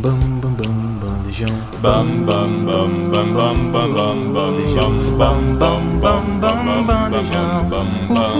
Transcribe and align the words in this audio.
Bam 0.00 0.14
bam 0.14 0.40
bam 0.40 0.54
bam 0.54 0.74
bandejão. 1.02 1.56
Bam 1.82 2.06
bam 2.24 2.64
bam 2.64 3.10
bam 3.10 3.34
bam 3.34 3.58
bam 3.72 3.92
bam 3.94 4.32
bandejão. 4.32 4.92
Bam 5.18 5.58
bam 5.58 5.82
bam 5.98 6.24
bam 6.40 6.86
bandejão. 6.86 7.68
Bam 7.68 7.88
bam 8.08 8.38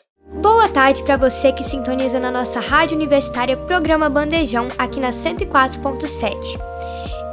Boa 0.41 0.69
tarde 0.69 1.01
para 1.01 1.17
você 1.17 1.51
que 1.51 1.63
sintoniza 1.63 2.19
na 2.19 2.29
nossa 2.29 2.59
rádio 2.59 2.95
universitária 2.95 3.57
Programa 3.57 4.07
Bandejão 4.09 4.67
aqui 4.77 4.99
na 4.99 5.09
104.7. 5.09 6.68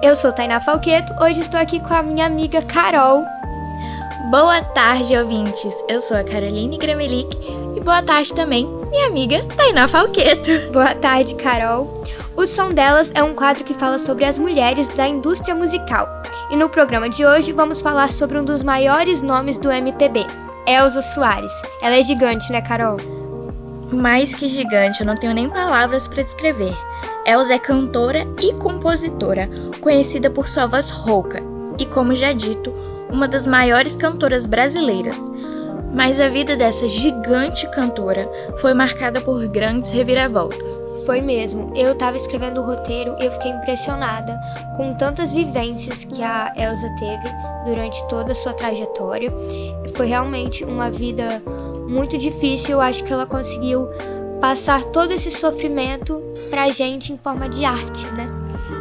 Eu 0.03 0.15
sou 0.15 0.33
Tainá 0.33 0.61
Falqueto, 0.61 1.13
hoje 1.23 1.41
estou 1.41 1.59
aqui 1.59 1.81
com 1.81 1.95
a 1.95 2.03
minha 2.03 2.27
amiga 2.27 2.61
Carol. 2.63 3.25
Boa 4.31 4.61
tarde, 4.61 5.17
ouvintes. 5.17 5.75
Eu 5.89 6.00
sou 6.00 6.17
a 6.17 6.23
Caroline 6.23 6.77
Gramelic 6.77 7.37
e 7.75 7.81
boa 7.81 8.03
tarde 8.03 8.32
também, 8.35 8.67
minha 8.90 9.07
amiga 9.07 9.45
Tainá 9.57 9.89
Falqueto. 9.89 10.51
Boa 10.71 10.95
tarde, 10.95 11.35
Carol. 11.37 12.04
O 12.37 12.46
Som 12.46 12.73
Delas 12.73 13.11
é 13.14 13.23
um 13.23 13.35
quadro 13.35 13.64
que 13.64 13.73
fala 13.73 13.99
sobre 13.99 14.25
as 14.25 14.39
mulheres 14.39 14.89
da 14.89 15.09
indústria 15.09 15.54
musical. 15.54 16.07
E 16.51 16.57
no 16.57 16.68
programa 16.68 17.09
de 17.09 17.25
hoje 17.25 17.51
vamos 17.53 17.81
falar 17.81 18.13
sobre 18.13 18.39
um 18.39 18.45
dos 18.45 18.63
maiores 18.63 19.23
nomes 19.23 19.57
do 19.57 19.71
MPB, 19.73 20.26
Elza 20.67 21.01
Soares. 21.01 21.53
Ela 21.81 21.96
é 21.96 22.03
gigante, 22.03 22.53
né, 22.53 22.61
Carol? 22.61 22.99
Mais 23.90 24.35
que 24.35 24.46
gigante, 24.46 25.01
eu 25.01 25.07
não 25.07 25.15
tenho 25.15 25.32
nem 25.32 25.49
palavras 25.49 26.07
para 26.07 26.23
descrever. 26.23 26.76
Elza 27.26 27.54
é 27.54 27.58
cantora 27.58 28.25
e 28.40 28.53
compositora, 28.54 29.50
conhecida 29.80 30.30
por 30.30 30.46
sua 30.46 30.67
voz 30.67 30.90
rouca 30.90 31.43
e, 31.76 31.84
como 31.84 32.14
já 32.14 32.33
dito, 32.33 32.72
uma 33.11 33.27
das 33.27 33.48
maiores 33.48 33.97
cantoras 33.97 34.47
brasileiras. 34.47 35.19
Mas 35.92 36.20
a 36.20 36.28
vida 36.28 36.55
dessa 36.55 36.86
gigante 36.86 37.69
cantora 37.70 38.31
foi 38.61 38.73
marcada 38.75 39.20
por 39.20 39.45
grandes 39.48 39.91
reviravoltas. 39.91 40.89
Foi 41.05 41.20
mesmo. 41.20 41.73
Eu 41.75 41.92
estava 41.92 42.17
escrevendo 42.17 42.61
o 42.61 42.64
roteiro 42.64 43.17
e 43.19 43.25
eu 43.25 43.33
fiquei 43.33 43.51
impressionada 43.51 44.39
com 44.77 44.95
tantas 44.95 45.33
vivências 45.33 46.05
que 46.05 46.23
a 46.23 46.53
Elsa 46.56 46.89
teve 46.97 47.29
durante 47.67 48.06
toda 48.08 48.33
a 48.33 48.34
sua 48.36 48.53
trajetória. 48.53 49.33
Foi 49.97 50.06
realmente 50.06 50.62
uma 50.62 50.91
vida 50.92 51.42
muito 51.89 52.17
difícil. 52.17 52.73
Eu 52.73 52.81
acho 52.81 53.03
que 53.03 53.12
ela 53.12 53.27
conseguiu 53.27 53.89
passar 54.41 54.83
todo 54.84 55.12
esse 55.12 55.31
sofrimento 55.31 56.23
pra 56.51 56.70
gente 56.70 57.12
em 57.12 57.19
forma 57.19 57.48
de 57.48 57.65
arte, 57.65 58.06
né? 58.09 58.29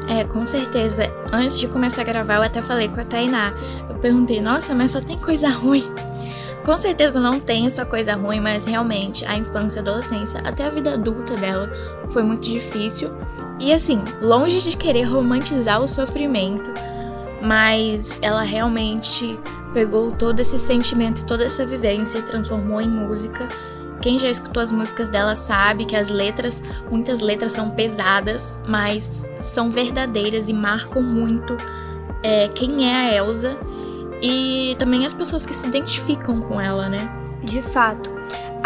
É, 0.07 0.23
com 0.23 0.45
certeza. 0.45 1.11
Antes 1.31 1.59
de 1.59 1.67
começar 1.67 2.01
a 2.01 2.05
gravar, 2.05 2.35
eu 2.35 2.43
até 2.43 2.61
falei 2.61 2.87
com 2.87 2.99
a 2.99 3.03
Tainá. 3.03 3.53
Eu 3.89 3.95
perguntei, 3.95 4.41
nossa, 4.41 4.73
mas 4.73 4.91
só 4.91 5.01
tem 5.01 5.17
coisa 5.17 5.49
ruim. 5.49 5.83
Com 6.63 6.77
certeza 6.77 7.19
não 7.19 7.39
tem 7.39 7.67
essa 7.67 7.85
coisa 7.85 8.15
ruim, 8.15 8.39
mas 8.39 8.65
realmente 8.65 9.23
a 9.25 9.37
infância 9.37 9.79
a 9.79 9.83
adolescência, 9.83 10.41
até 10.43 10.65
a 10.65 10.69
vida 10.69 10.93
adulta 10.93 11.35
dela, 11.35 11.71
foi 12.09 12.23
muito 12.23 12.49
difícil. 12.49 13.09
E 13.59 13.71
assim, 13.71 14.03
longe 14.19 14.61
de 14.61 14.75
querer 14.75 15.03
romantizar 15.03 15.79
o 15.79 15.87
sofrimento, 15.87 16.71
mas 17.41 18.19
ela 18.21 18.41
realmente 18.41 19.39
pegou 19.73 20.11
todo 20.11 20.39
esse 20.39 20.57
sentimento, 20.57 21.25
toda 21.25 21.43
essa 21.43 21.65
vivência 21.65 22.17
e 22.17 22.23
transformou 22.23 22.81
em 22.81 22.89
música 22.89 23.47
quem 24.01 24.19
já 24.19 24.29
escutou 24.29 24.61
as 24.61 24.71
músicas 24.71 25.09
dela 25.09 25.35
sabe 25.35 25.85
que 25.85 25.95
as 25.95 26.09
letras, 26.09 26.61
muitas 26.91 27.21
letras 27.21 27.51
são 27.51 27.71
pesadas, 27.71 28.59
mas 28.67 29.27
são 29.39 29.69
verdadeiras 29.69 30.47
e 30.47 30.53
marcam 30.53 31.01
muito 31.01 31.57
é, 32.23 32.47
quem 32.47 32.89
é 32.89 32.95
a 32.95 33.15
Elsa 33.15 33.57
e 34.21 34.75
também 34.79 35.05
as 35.05 35.13
pessoas 35.13 35.45
que 35.45 35.53
se 35.53 35.67
identificam 35.67 36.41
com 36.41 36.59
ela, 36.59 36.89
né? 36.89 37.07
De 37.43 37.61
fato. 37.61 38.14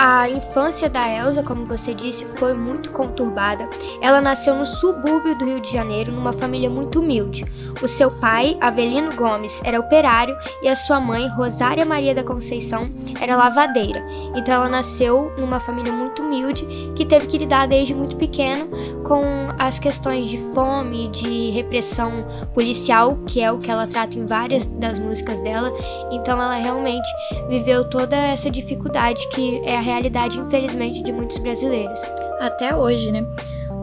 A 0.01 0.29
infância 0.29 0.89
da 0.89 1.05
Elsa, 1.09 1.43
como 1.43 1.65
você 1.65 1.93
disse, 1.93 2.23
foi 2.23 2.53
muito 2.53 2.89
conturbada. 2.89 3.69
Ela 4.01 4.21
nasceu 4.21 4.55
no 4.55 4.65
subúrbio 4.65 5.37
do 5.37 5.43
Rio 5.43 5.59
de 5.59 5.73
Janeiro, 5.73 6.09
numa 6.09 6.31
família 6.31 6.69
muito 6.69 7.01
humilde. 7.01 7.43
O 7.83 7.87
seu 7.87 8.09
pai, 8.09 8.57
Avelino 8.61 9.13
Gomes, 9.13 9.61
era 9.61 9.77
operário 9.77 10.38
e 10.63 10.69
a 10.69 10.75
sua 10.77 11.01
mãe, 11.01 11.27
Rosária 11.27 11.85
Maria 11.85 12.15
da 12.15 12.23
Conceição, 12.23 12.89
era 13.19 13.35
lavadeira. 13.35 14.01
Então 14.38 14.53
ela 14.53 14.69
nasceu 14.69 15.33
numa 15.38 15.59
família 15.59 15.91
muito 15.91 16.21
humilde 16.21 16.65
que 16.95 17.03
teve 17.03 17.27
que 17.27 17.38
lidar 17.38 17.67
desde 17.67 17.93
muito 17.93 18.15
pequeno 18.15 18.69
com 19.03 19.49
as 19.59 19.79
questões 19.79 20.29
de 20.29 20.38
fome, 20.38 21.09
de 21.09 21.49
repressão 21.49 22.23
policial, 22.53 23.17
que 23.27 23.41
é 23.41 23.51
o 23.51 23.57
que 23.57 23.69
ela 23.69 23.85
trata 23.85 24.17
em 24.17 24.25
várias 24.25 24.65
das 24.65 24.97
músicas 24.97 25.41
dela. 25.41 25.73
Então 26.09 26.41
ela 26.41 26.55
realmente 26.55 27.09
viveu 27.49 27.89
toda 27.89 28.15
essa 28.15 28.49
dificuldade 28.49 29.27
que 29.29 29.61
é 29.65 29.75
a 29.75 29.88
realidade, 29.89 30.39
infelizmente, 30.39 31.01
de 31.03 31.11
muitos 31.11 31.38
brasileiros. 31.38 32.00
Até 32.39 32.75
hoje, 32.75 33.11
né? 33.11 33.25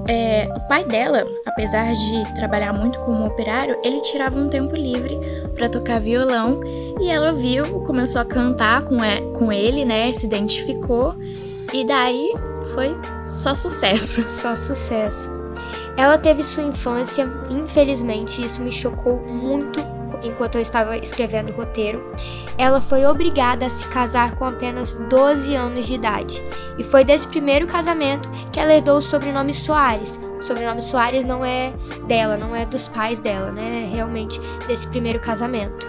É, 0.09 0.49
o 0.55 0.69
pai 0.69 0.85
dela, 0.85 1.25
apesar 1.45 1.93
de 1.95 2.35
trabalhar 2.35 2.73
muito 2.73 2.99
como 3.01 3.27
operário, 3.27 3.77
ele 3.83 4.01
tirava 4.03 4.39
um 4.39 4.49
tempo 4.49 4.75
livre 4.77 5.19
para 5.55 5.69
tocar 5.69 6.01
violão 6.01 6.61
e 7.01 7.09
ela 7.09 7.33
viu, 7.33 7.65
começou 7.81 8.21
a 8.21 8.25
cantar 8.25 8.83
com, 8.83 8.99
com 9.37 9.53
ele, 9.53 9.85
né? 9.85 10.13
Se 10.13 10.27
identificou 10.27 11.15
e 11.73 11.85
daí 11.85 12.33
foi 12.73 12.97
só 13.27 13.55
sucesso. 13.55 14.23
Só 14.31 14.55
sucesso. 14.55 15.31
Ela 15.97 16.19
teve 16.19 16.43
sua 16.43 16.63
infância, 16.63 17.27
infelizmente, 17.51 18.45
isso 18.45 18.61
me 18.63 18.71
chocou 18.71 19.19
muito 19.27 19.81
enquanto 20.23 20.57
eu 20.57 20.61
estava 20.61 20.97
escrevendo 20.99 21.51
o 21.51 21.57
roteiro, 21.57 22.13
ela 22.59 22.81
foi 22.81 23.05
obrigada 23.07 23.67
a 23.67 23.71
se 23.71 23.85
casar 23.87 24.35
com 24.35 24.45
apenas 24.45 24.95
12 25.09 25.55
anos 25.55 25.87
de 25.87 25.95
idade. 25.95 26.43
E 26.79 26.85
foi 26.85 27.05
desse 27.05 27.29
primeiro 27.29 27.67
casamento 27.67 28.31
que 28.53 28.59
ela 28.59 28.75
herdou 28.75 28.99
o 28.99 29.03
sobrenome 29.03 29.53
Soares. 29.53 30.19
O 30.39 30.43
sobrenome 30.43 30.83
Soares 30.83 31.25
não 31.25 31.45
é 31.45 31.73
dela, 32.07 32.37
não 32.37 32.55
é 32.55 32.65
dos 32.65 32.89
pais 32.89 33.21
dela, 33.21 33.51
né? 33.51 33.85
É 33.85 33.95
realmente 33.95 34.41
desse 34.67 34.87
primeiro 34.89 35.21
casamento. 35.21 35.87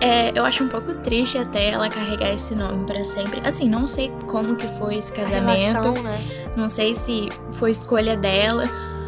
É, 0.00 0.36
eu 0.36 0.44
acho 0.44 0.64
um 0.64 0.68
pouco 0.68 0.94
triste 0.94 1.38
até 1.38 1.70
ela 1.70 1.88
carregar 1.88 2.34
esse 2.34 2.54
nome 2.54 2.84
para 2.84 3.04
sempre. 3.04 3.40
Assim, 3.46 3.68
não 3.68 3.86
sei 3.86 4.12
como 4.26 4.56
que 4.56 4.66
foi 4.78 4.96
esse 4.96 5.12
casamento. 5.12 5.72
Relação, 5.72 6.02
né? 6.02 6.50
Não 6.56 6.68
sei 6.68 6.92
se 6.92 7.28
foi 7.52 7.70
escolha 7.70 8.16
dela 8.16 8.64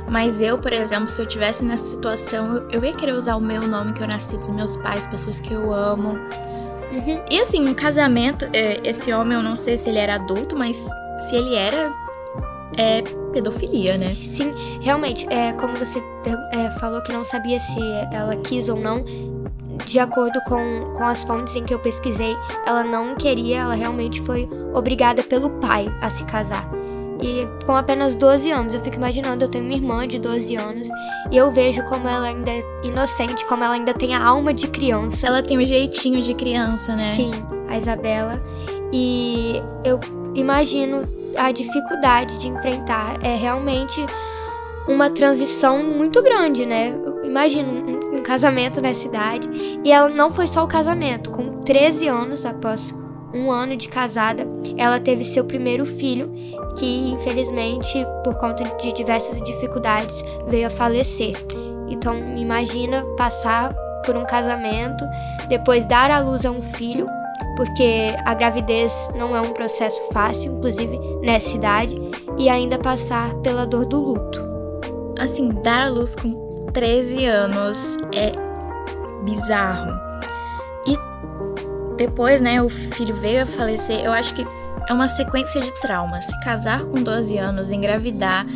mas 0.08 0.40
eu, 0.40 0.58
por 0.58 0.72
exemplo, 0.72 1.08
se 1.08 1.20
eu 1.20 1.26
tivesse 1.26 1.64
nessa 1.64 1.84
situação, 1.86 2.68
eu, 2.70 2.84
ia 2.84 2.92
querer 2.92 3.12
usar 3.12 3.36
o 3.36 3.40
meu 3.40 3.66
nome 3.66 3.92
que 3.92 4.02
eu 4.02 4.06
nasci 4.06 4.36
dos 4.36 4.50
meus 4.50 4.76
pais, 4.76 5.06
pessoas 5.06 5.40
que 5.40 5.52
eu 5.52 5.72
amo. 5.72 6.18
Uhum. 6.94 7.20
E 7.28 7.40
assim, 7.40 7.68
um 7.68 7.74
casamento, 7.74 8.48
é, 8.52 8.80
esse 8.84 9.12
homem, 9.12 9.36
eu 9.36 9.42
não 9.42 9.56
sei 9.56 9.76
se 9.76 9.90
ele 9.90 9.98
era 9.98 10.14
adulto, 10.14 10.56
mas 10.56 10.88
se 11.18 11.34
ele 11.34 11.56
era, 11.56 11.92
é 12.76 13.02
pedofilia, 13.32 13.98
né? 13.98 14.14
Sim, 14.14 14.54
realmente, 14.80 15.26
é, 15.28 15.52
como 15.54 15.74
você 15.76 16.00
é, 16.52 16.70
falou 16.78 17.02
que 17.02 17.12
não 17.12 17.24
sabia 17.24 17.58
se 17.58 17.80
ela 18.12 18.36
quis 18.36 18.68
ou 18.68 18.78
não, 18.78 19.04
de 19.86 19.98
acordo 19.98 20.40
com, 20.42 20.92
com 20.96 21.04
as 21.04 21.24
fontes 21.24 21.56
em 21.56 21.64
que 21.64 21.74
eu 21.74 21.80
pesquisei, 21.80 22.36
ela 22.64 22.84
não 22.84 23.16
queria, 23.16 23.62
ela 23.62 23.74
realmente 23.74 24.20
foi 24.20 24.48
obrigada 24.72 25.22
pelo 25.22 25.50
pai 25.50 25.86
a 26.00 26.08
se 26.08 26.24
casar. 26.24 26.68
E 27.22 27.48
com 27.64 27.74
apenas 27.76 28.14
12 28.14 28.50
anos, 28.50 28.74
eu 28.74 28.80
fico 28.80 28.96
imaginando, 28.96 29.44
eu 29.44 29.48
tenho 29.48 29.64
uma 29.64 29.74
irmã 29.74 30.06
de 30.06 30.18
12 30.18 30.56
anos 30.56 30.88
e 31.30 31.36
eu 31.36 31.50
vejo 31.50 31.82
como 31.84 32.08
ela 32.08 32.26
ainda 32.26 32.50
é 32.50 32.62
inocente, 32.82 33.44
como 33.46 33.64
ela 33.64 33.74
ainda 33.74 33.94
tem 33.94 34.14
a 34.14 34.22
alma 34.22 34.52
de 34.52 34.68
criança. 34.68 35.26
Ela 35.26 35.42
tem 35.42 35.58
um 35.58 35.64
jeitinho 35.64 36.20
de 36.20 36.34
criança, 36.34 36.94
né? 36.94 37.12
Sim, 37.14 37.30
a 37.68 37.76
Isabela. 37.76 38.42
E 38.92 39.62
eu 39.84 39.98
imagino 40.34 41.04
a 41.36 41.50
dificuldade 41.50 42.38
de 42.38 42.48
enfrentar. 42.48 43.18
É 43.22 43.36
realmente 43.36 44.04
uma 44.86 45.10
transição 45.10 45.82
muito 45.82 46.22
grande, 46.22 46.66
né? 46.66 46.94
Imagina 47.24 47.68
um, 47.68 48.18
um 48.18 48.22
casamento 48.22 48.80
nessa 48.80 49.06
idade. 49.06 49.48
E 49.82 49.90
ela 49.90 50.08
não 50.08 50.30
foi 50.30 50.46
só 50.46 50.64
o 50.64 50.68
casamento, 50.68 51.30
com 51.30 51.60
13 51.60 52.08
anos 52.08 52.44
após 52.44 52.94
um 53.34 53.50
ano 53.50 53.76
de 53.76 53.88
casada, 53.88 54.46
ela 54.76 55.00
teve 55.00 55.24
seu 55.24 55.44
primeiro 55.44 55.84
filho, 55.84 56.32
que 56.76 57.10
infelizmente, 57.10 58.06
por 58.22 58.36
conta 58.36 58.64
de 58.78 58.92
diversas 58.92 59.40
dificuldades, 59.42 60.24
veio 60.46 60.68
a 60.68 60.70
falecer. 60.70 61.34
Então, 61.88 62.14
imagina 62.36 63.04
passar 63.16 63.74
por 64.06 64.16
um 64.16 64.24
casamento, 64.24 65.04
depois 65.48 65.84
dar 65.84 66.10
à 66.10 66.20
luz 66.20 66.46
a 66.46 66.50
um 66.50 66.62
filho, 66.62 67.06
porque 67.56 68.14
a 68.24 68.34
gravidez 68.34 69.08
não 69.16 69.36
é 69.36 69.40
um 69.40 69.52
processo 69.52 70.00
fácil, 70.12 70.52
inclusive 70.52 70.98
nessa 71.22 71.56
idade, 71.56 72.00
e 72.38 72.48
ainda 72.48 72.78
passar 72.78 73.34
pela 73.36 73.66
dor 73.66 73.84
do 73.84 74.00
luto. 74.00 74.42
Assim, 75.18 75.48
dar 75.62 75.82
à 75.82 75.88
luz 75.88 76.14
com 76.14 76.66
13 76.72 77.24
anos 77.24 77.96
é 78.12 78.32
bizarro 79.24 80.04
depois, 81.96 82.40
né, 82.40 82.62
o 82.62 82.68
filho 82.68 83.14
veio 83.16 83.42
a 83.42 83.46
falecer, 83.46 84.00
eu 84.04 84.12
acho 84.12 84.34
que 84.34 84.46
é 84.88 84.92
uma 84.92 85.08
sequência 85.08 85.60
de 85.60 85.72
traumas. 85.80 86.26
Se 86.26 86.40
casar 86.44 86.84
com 86.84 87.02
12 87.02 87.38
anos, 87.38 87.72
engravidar, 87.72 88.46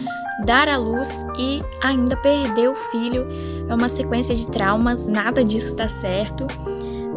dar 0.45 0.69
à 0.69 0.77
luz 0.77 1.27
e 1.37 1.63
ainda 1.83 2.17
perder 2.17 2.69
o 2.69 2.75
filho 2.75 3.27
é 3.69 3.75
uma 3.75 3.89
sequência 3.89 4.35
de 4.35 4.47
traumas, 4.47 5.07
nada 5.07 5.45
disso 5.45 5.75
tá 5.77 5.89
certo. 5.89 6.47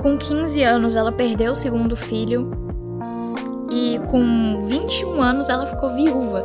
Com 0.01 0.17
15 0.17 0.63
anos, 0.63 0.95
ela 0.95 1.11
perdeu 1.11 1.51
o 1.51 1.55
segundo 1.55 1.95
filho 1.95 2.51
e 3.71 3.99
com 4.09 4.65
21 4.65 5.21
anos 5.21 5.49
ela 5.49 5.67
ficou 5.67 5.91
viúva. 5.91 6.43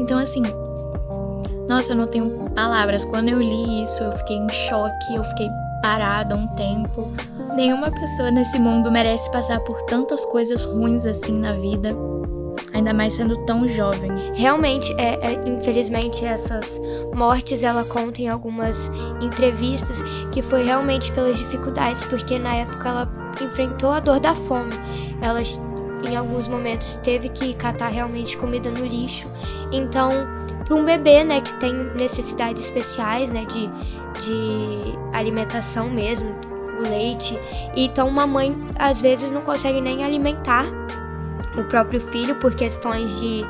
Então, 0.00 0.18
assim, 0.18 0.42
nossa, 1.68 1.92
eu 1.92 1.96
não 1.96 2.06
tenho 2.06 2.50
palavras. 2.50 3.04
Quando 3.04 3.28
eu 3.28 3.38
li 3.38 3.82
isso, 3.82 4.02
eu 4.02 4.12
fiquei 4.12 4.36
em 4.36 4.48
choque, 4.48 5.14
eu 5.14 5.24
fiquei 5.24 5.48
parada 5.82 6.34
um 6.34 6.46
tempo. 6.48 7.12
Nenhuma 7.54 7.88
pessoa 7.88 8.32
nesse 8.32 8.58
mundo 8.58 8.90
merece 8.90 9.30
passar 9.30 9.60
por 9.60 9.80
tantas 9.82 10.24
coisas 10.24 10.64
ruins 10.64 11.06
assim 11.06 11.38
na 11.38 11.52
vida, 11.52 11.96
ainda 12.72 12.92
mais 12.92 13.12
sendo 13.12 13.36
tão 13.44 13.68
jovem. 13.68 14.10
Realmente, 14.34 14.92
é, 14.98 15.14
é, 15.24 15.48
infelizmente, 15.48 16.24
essas 16.24 16.80
mortes 17.14 17.62
ela 17.62 17.84
conta 17.84 18.20
em 18.20 18.28
algumas 18.28 18.90
entrevistas 19.20 20.02
que 20.32 20.42
foi 20.42 20.64
realmente 20.64 21.12
pelas 21.12 21.38
dificuldades, 21.38 22.02
porque 22.04 22.40
na 22.40 22.56
época 22.56 22.88
ela 22.88 23.08
enfrentou 23.40 23.90
a 23.92 24.00
dor 24.00 24.18
da 24.18 24.34
fome. 24.34 24.74
Ela, 25.22 25.40
em 26.10 26.16
alguns 26.16 26.48
momentos, 26.48 26.96
teve 27.04 27.28
que 27.28 27.54
catar 27.54 27.88
realmente 27.88 28.36
comida 28.36 28.68
no 28.68 28.84
lixo. 28.84 29.28
Então, 29.70 30.10
para 30.64 30.74
um 30.74 30.84
bebê, 30.84 31.22
né, 31.22 31.40
que 31.40 31.54
tem 31.60 31.72
necessidades 31.94 32.64
especiais, 32.64 33.28
né, 33.28 33.44
de, 33.44 33.68
de 34.20 34.98
alimentação 35.12 35.88
mesmo, 35.88 36.34
o 36.78 36.82
leite. 36.82 37.38
Então, 37.76 38.08
uma 38.08 38.26
mãe 38.26 38.54
às 38.78 39.00
vezes 39.00 39.30
não 39.30 39.42
consegue 39.42 39.80
nem 39.80 40.04
alimentar 40.04 40.66
o 41.56 41.64
próprio 41.64 42.00
filho 42.00 42.34
por 42.36 42.54
questões 42.54 43.20
de, 43.20 43.44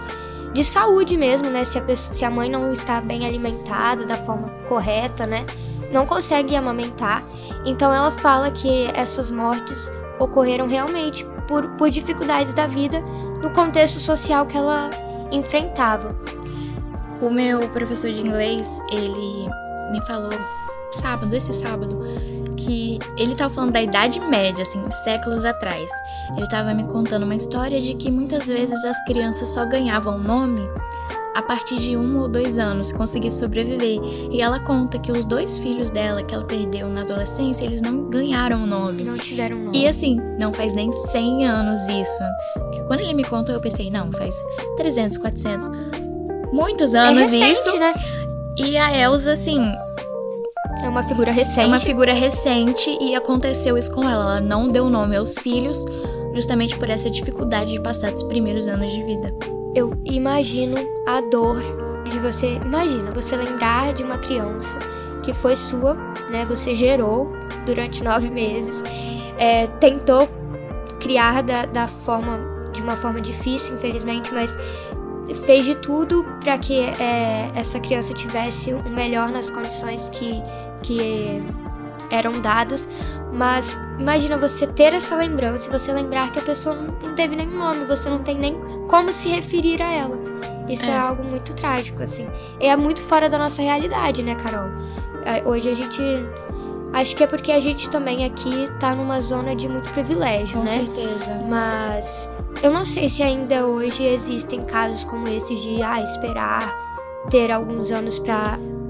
de 0.52 0.64
saúde 0.64 1.16
mesmo, 1.16 1.48
né? 1.48 1.64
Se 1.64 1.78
a, 1.78 1.82
pessoa, 1.82 2.12
se 2.12 2.24
a 2.24 2.30
mãe 2.30 2.50
não 2.50 2.72
está 2.72 3.00
bem 3.00 3.26
alimentada 3.26 4.04
da 4.04 4.16
forma 4.16 4.48
correta, 4.68 5.26
né? 5.26 5.44
Não 5.92 6.06
consegue 6.06 6.54
amamentar. 6.56 7.22
Então, 7.64 7.92
ela 7.92 8.10
fala 8.10 8.50
que 8.50 8.90
essas 8.94 9.30
mortes 9.30 9.90
ocorreram 10.18 10.66
realmente 10.66 11.24
por, 11.48 11.68
por 11.76 11.90
dificuldades 11.90 12.52
da 12.52 12.66
vida 12.66 13.00
no 13.42 13.50
contexto 13.50 14.00
social 14.00 14.46
que 14.46 14.56
ela 14.56 14.90
enfrentava. 15.30 16.16
O 17.20 17.30
meu 17.30 17.68
professor 17.68 18.10
de 18.10 18.20
inglês, 18.20 18.80
ele 18.90 19.48
me 19.90 20.04
falou 20.06 20.32
sábado, 20.92 21.34
esse 21.34 21.52
sábado, 21.52 21.98
que 22.64 22.98
ele 23.16 23.34
tava 23.34 23.52
falando 23.52 23.72
da 23.72 23.82
Idade 23.82 24.18
Média, 24.20 24.62
assim, 24.62 24.82
séculos 25.04 25.44
atrás. 25.44 25.86
Ele 26.36 26.48
tava 26.48 26.72
me 26.74 26.84
contando 26.84 27.24
uma 27.24 27.34
história 27.34 27.80
de 27.80 27.94
que 27.94 28.10
muitas 28.10 28.46
vezes 28.46 28.84
as 28.84 29.04
crianças 29.04 29.48
só 29.48 29.64
ganhavam 29.64 30.18
nome 30.18 30.62
a 31.34 31.42
partir 31.42 31.76
de 31.76 31.96
um 31.96 32.20
ou 32.20 32.28
dois 32.28 32.56
anos, 32.58 32.92
conseguir 32.92 33.30
sobreviver. 33.30 33.98
E 34.30 34.40
ela 34.40 34.60
conta 34.60 34.98
que 35.00 35.10
os 35.10 35.24
dois 35.24 35.58
filhos 35.58 35.90
dela, 35.90 36.22
que 36.22 36.32
ela 36.32 36.44
perdeu 36.44 36.88
na 36.88 37.00
adolescência, 37.00 37.64
eles 37.64 37.82
não 37.82 38.08
ganharam 38.08 38.62
o 38.62 38.66
nome. 38.66 39.02
Não 39.02 39.18
tiveram 39.18 39.58
nome. 39.58 39.76
E 39.76 39.88
assim, 39.88 40.16
não 40.38 40.54
faz 40.54 40.72
nem 40.72 40.92
100 40.92 41.46
anos 41.46 41.80
isso. 41.88 42.22
Que 42.72 42.82
quando 42.84 43.00
ele 43.00 43.14
me 43.14 43.24
contou, 43.24 43.52
eu 43.52 43.60
pensei, 43.60 43.90
não, 43.90 44.12
faz 44.12 44.34
300, 44.76 45.18
400, 45.18 45.68
muitos 46.52 46.94
anos 46.94 47.32
é 47.32 47.36
recente, 47.36 47.52
isso. 47.52 47.78
né? 47.78 47.92
E 48.56 48.76
a 48.78 48.96
Elsa, 48.96 49.32
assim, 49.32 49.60
É 49.60 49.93
uma 50.94 51.02
figura 51.02 51.32
recente. 51.32 51.60
é 51.60 51.66
uma 51.66 51.78
figura 51.80 52.12
recente 52.12 52.98
e 53.00 53.16
aconteceu 53.16 53.76
isso 53.76 53.92
com 53.92 54.08
ela. 54.08 54.38
Ela 54.38 54.40
não 54.40 54.68
deu 54.68 54.88
nome 54.88 55.16
aos 55.16 55.36
filhos, 55.36 55.84
justamente 56.32 56.78
por 56.78 56.88
essa 56.88 57.10
dificuldade 57.10 57.72
de 57.72 57.80
passar 57.80 58.12
dos 58.12 58.22
primeiros 58.22 58.68
anos 58.68 58.92
de 58.92 59.02
vida. 59.02 59.34
Eu 59.74 59.92
imagino 60.04 60.76
a 61.06 61.20
dor 61.20 61.60
de 62.08 62.18
você. 62.20 62.60
Imagina, 62.64 63.10
você 63.10 63.34
lembrar 63.36 63.92
de 63.92 64.04
uma 64.04 64.18
criança 64.18 64.78
que 65.24 65.34
foi 65.34 65.56
sua, 65.56 65.94
né? 66.30 66.46
Você 66.48 66.76
gerou 66.76 67.32
durante 67.66 68.04
nove 68.04 68.30
meses, 68.30 68.80
é, 69.36 69.66
tentou 69.66 70.28
criar 71.00 71.42
da, 71.42 71.66
da 71.66 71.88
forma, 71.88 72.38
de 72.72 72.80
uma 72.80 72.94
forma 72.94 73.20
difícil, 73.20 73.74
infelizmente, 73.74 74.32
mas 74.32 74.56
fez 75.46 75.64
de 75.64 75.74
tudo 75.76 76.24
para 76.42 76.58
que 76.58 76.78
é, 76.78 77.50
essa 77.54 77.80
criança 77.80 78.12
tivesse 78.12 78.72
o 78.72 78.88
melhor 78.90 79.30
nas 79.30 79.48
condições 79.48 80.08
que, 80.10 80.42
que 80.84 81.42
eram 82.10 82.40
dadas. 82.40 82.88
Mas 83.32 83.76
imagina 83.98 84.38
você 84.38 84.66
ter 84.66 84.92
essa 84.92 85.16
lembrança 85.16 85.68
e 85.68 85.72
você 85.72 85.92
lembrar 85.92 86.30
que 86.30 86.38
a 86.38 86.42
pessoa 86.42 86.74
não, 86.74 87.14
teve 87.14 87.34
nenhum 87.34 87.58
nome, 87.58 87.84
você 87.84 88.08
não 88.08 88.20
tem 88.20 88.38
nem 88.38 88.56
como 88.88 89.12
se 89.12 89.28
referir 89.28 89.82
a 89.82 89.92
ela. 89.92 90.16
Isso 90.68 90.84
é. 90.84 90.90
É. 90.90 90.96
algo 90.96 91.24
muito 91.24 91.52
trágico, 91.54 92.02
assim. 92.02 92.28
E 92.60 92.66
é 92.66 92.76
muito 92.76 93.02
fora 93.02 93.28
da 93.28 93.36
nossa 93.38 93.60
realidade, 93.60 94.22
né, 94.22 94.36
Carol? 94.36 94.70
É, 95.24 95.42
Hoje 95.44 95.68
a 95.68 95.74
gente. 95.74 96.00
Acho 96.92 97.16
que 97.16 97.24
é 97.24 97.26
porque 97.26 97.50
a 97.50 97.58
gente 97.58 97.90
também 97.90 98.24
aqui 98.24 98.68
tá 98.78 98.94
numa 98.94 99.20
zona 99.20 99.56
de 99.56 99.68
muito 99.68 99.90
privilégio, 99.90 100.54
Com 100.54 100.60
né? 100.60 100.66
certeza. 100.66 101.40
Mas 101.48 102.28
eu 102.62 102.70
não 102.70 102.84
sei 102.84 103.08
se 103.08 103.20
ainda 103.20 103.66
hoje 103.66 104.04
existem 104.04 104.64
casos 104.64 105.02
como 105.02 105.26
esses 105.26 105.60
de 105.60 105.82
ah, 105.82 106.00
esperar 106.00 106.72
ter 107.30 107.50
alguns 107.50 107.90
anos 107.90 108.20
pra 108.20 108.56
ah, 108.56 108.83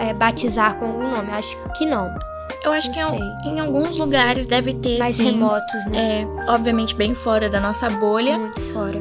é, 0.00 0.12
batizar 0.14 0.76
com 0.78 0.86
algum 0.86 1.10
nome. 1.10 1.30
Acho 1.32 1.56
que 1.76 1.86
não. 1.86 2.14
Eu 2.62 2.72
acho 2.72 2.88
Não 2.88 2.94
que 2.94 3.00
em, 3.00 3.08
sei. 3.42 3.52
em 3.52 3.60
alguns 3.60 3.96
lugares 3.96 4.46
deve 4.46 4.74
ter 4.74 4.98
Mais 4.98 5.16
sim. 5.16 5.32
remotos, 5.32 5.86
né? 5.86 6.22
É, 6.22 6.50
obviamente 6.50 6.94
bem 6.94 7.14
fora 7.14 7.48
da 7.48 7.60
nossa 7.60 7.90
bolha, 7.90 8.38
Muito 8.38 8.60
fora. 8.60 9.00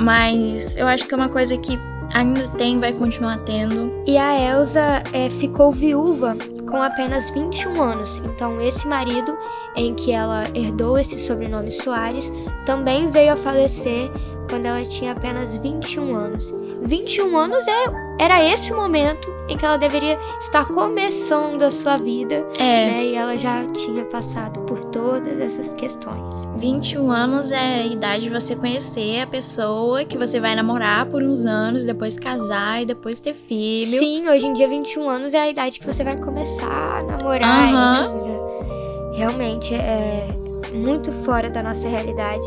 mas 0.00 0.76
eu 0.76 0.86
acho 0.86 1.06
que 1.06 1.14
é 1.14 1.16
uma 1.16 1.28
coisa 1.28 1.56
que 1.56 1.78
ainda 2.12 2.48
tem, 2.50 2.80
vai 2.80 2.92
continuar 2.92 3.38
tendo. 3.38 3.92
E 4.06 4.16
a 4.16 4.38
Elsa 4.58 5.02
é, 5.12 5.28
ficou 5.30 5.70
viúva 5.70 6.36
com 6.68 6.82
apenas 6.82 7.30
21 7.30 7.80
anos. 7.80 8.20
Então, 8.24 8.60
esse 8.60 8.86
marido, 8.88 9.36
em 9.76 9.94
que 9.94 10.12
ela 10.12 10.44
herdou 10.54 10.98
esse 10.98 11.18
sobrenome 11.18 11.70
Soares, 11.70 12.32
também 12.64 13.08
veio 13.08 13.32
a 13.32 13.36
falecer 13.36 14.10
quando 14.48 14.66
ela 14.66 14.82
tinha 14.84 15.12
apenas 15.12 15.56
21 15.56 16.14
anos. 16.16 16.52
21 16.82 17.36
anos 17.36 17.66
é, 17.66 17.84
era 18.20 18.42
esse 18.44 18.72
o 18.72 18.76
momento 18.76 19.35
em 19.48 19.56
que 19.56 19.64
ela 19.64 19.76
deveria 19.76 20.18
estar 20.40 20.66
começando 20.66 21.62
a 21.62 21.70
sua 21.70 21.96
vida, 21.96 22.34
É, 22.58 22.86
né? 22.90 23.04
E 23.04 23.14
ela 23.14 23.36
já 23.38 23.64
tinha 23.72 24.04
passado 24.04 24.60
por 24.60 24.84
todas 24.86 25.40
essas 25.40 25.72
questões. 25.74 26.34
21 26.56 27.10
anos 27.10 27.52
é 27.52 27.80
a 27.82 27.86
idade 27.86 28.24
de 28.24 28.30
você 28.30 28.56
conhecer 28.56 29.20
a 29.20 29.26
pessoa 29.26 30.04
que 30.04 30.18
você 30.18 30.40
vai 30.40 30.54
namorar 30.54 31.06
por 31.06 31.22
uns 31.22 31.44
anos, 31.46 31.84
depois 31.84 32.18
casar 32.18 32.82
e 32.82 32.86
depois 32.86 33.20
ter 33.20 33.34
filho. 33.34 33.98
Sim, 33.98 34.28
hoje 34.28 34.46
em 34.46 34.52
dia 34.52 34.68
21 34.68 35.08
anos 35.08 35.32
é 35.34 35.40
a 35.40 35.48
idade 35.48 35.78
que 35.78 35.86
você 35.86 36.02
vai 36.02 36.16
começar 36.16 36.98
a 36.98 37.02
namorar 37.02 37.68
Aham. 37.74 38.02
ainda. 38.02 39.16
Realmente 39.16 39.74
é 39.74 40.26
muito 40.74 41.10
fora 41.12 41.48
da 41.48 41.62
nossa 41.62 41.88
realidade. 41.88 42.46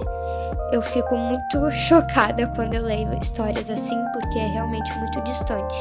Eu 0.71 0.81
fico 0.81 1.15
muito 1.17 1.71
chocada 1.87 2.45
quando 2.55 2.73
eu 2.75 2.83
leio 2.83 3.09
histórias 3.19 3.69
assim, 3.69 3.97
porque 4.13 4.37
é 4.37 4.47
realmente 4.47 4.91
muito 4.99 5.21
distante. 5.21 5.75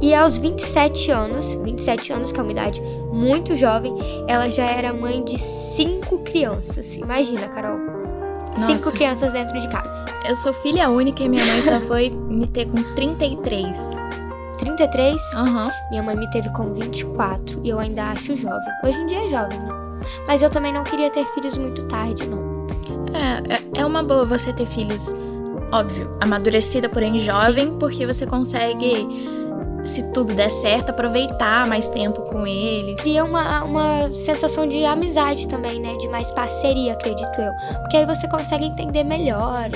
E 0.00 0.14
aos 0.14 0.38
27 0.38 1.10
anos, 1.10 1.54
27 1.56 2.12
anos, 2.12 2.32
que 2.32 2.40
é 2.40 2.42
uma 2.42 2.52
idade 2.52 2.80
muito 3.12 3.54
jovem, 3.56 3.94
ela 4.26 4.48
já 4.50 4.64
era 4.66 4.92
mãe 4.92 5.22
de 5.22 5.38
cinco 5.38 6.18
crianças. 6.18 6.96
Imagina, 6.96 7.46
Carol. 7.48 7.78
Nossa. 7.78 8.66
Cinco 8.78 8.92
crianças 8.92 9.32
dentro 9.32 9.58
de 9.60 9.68
casa. 9.68 10.04
Eu 10.28 10.36
sou 10.36 10.52
filha 10.52 10.88
única 10.90 11.22
e 11.22 11.28
minha 11.28 11.44
mãe 11.44 11.62
só 11.62 11.80
foi 11.86 12.10
me 12.10 12.46
ter 12.46 12.66
com 12.66 12.82
33. 12.94 13.76
33? 14.58 15.20
Aham. 15.34 15.70
Minha 15.90 16.02
mãe 16.02 16.16
me 16.16 16.30
teve 16.30 16.48
com 16.52 16.72
24 16.72 17.60
e 17.64 17.68
eu 17.70 17.78
ainda 17.78 18.04
acho 18.10 18.36
jovem. 18.36 18.68
Hoje 18.84 19.00
em 19.00 19.06
dia 19.06 19.24
é 19.24 19.28
jovem, 19.28 19.58
né? 19.58 19.68
Mas 20.26 20.42
eu 20.42 20.50
também 20.50 20.72
não 20.72 20.84
queria 20.84 21.10
ter 21.10 21.24
filhos 21.26 21.56
muito 21.56 21.82
tarde, 21.84 22.26
não. 22.28 22.66
É, 23.14 23.54
é- 23.54 23.80
é 23.82 23.86
uma 23.86 24.02
boa 24.02 24.24
você 24.24 24.52
ter 24.52 24.66
filhos, 24.66 25.12
óbvio, 25.72 26.16
amadurecida, 26.20 26.88
porém 26.88 27.18
jovem, 27.18 27.76
porque 27.78 28.06
você 28.06 28.26
consegue, 28.26 29.06
se 29.84 30.02
tudo 30.12 30.34
der 30.34 30.50
certo, 30.50 30.90
aproveitar 30.90 31.66
mais 31.66 31.88
tempo 31.88 32.22
com 32.22 32.46
eles. 32.46 33.00
Cria 33.00 33.24
uma, 33.24 33.64
uma 33.64 34.14
sensação 34.14 34.66
de 34.66 34.84
amizade 34.84 35.48
também, 35.48 35.80
né? 35.80 35.96
De 35.96 36.08
mais 36.08 36.30
parceria, 36.32 36.92
acredito 36.92 37.40
eu. 37.40 37.52
Porque 37.80 37.96
aí 37.96 38.06
você 38.06 38.28
consegue 38.28 38.64
entender 38.64 39.04
melhor 39.04 39.68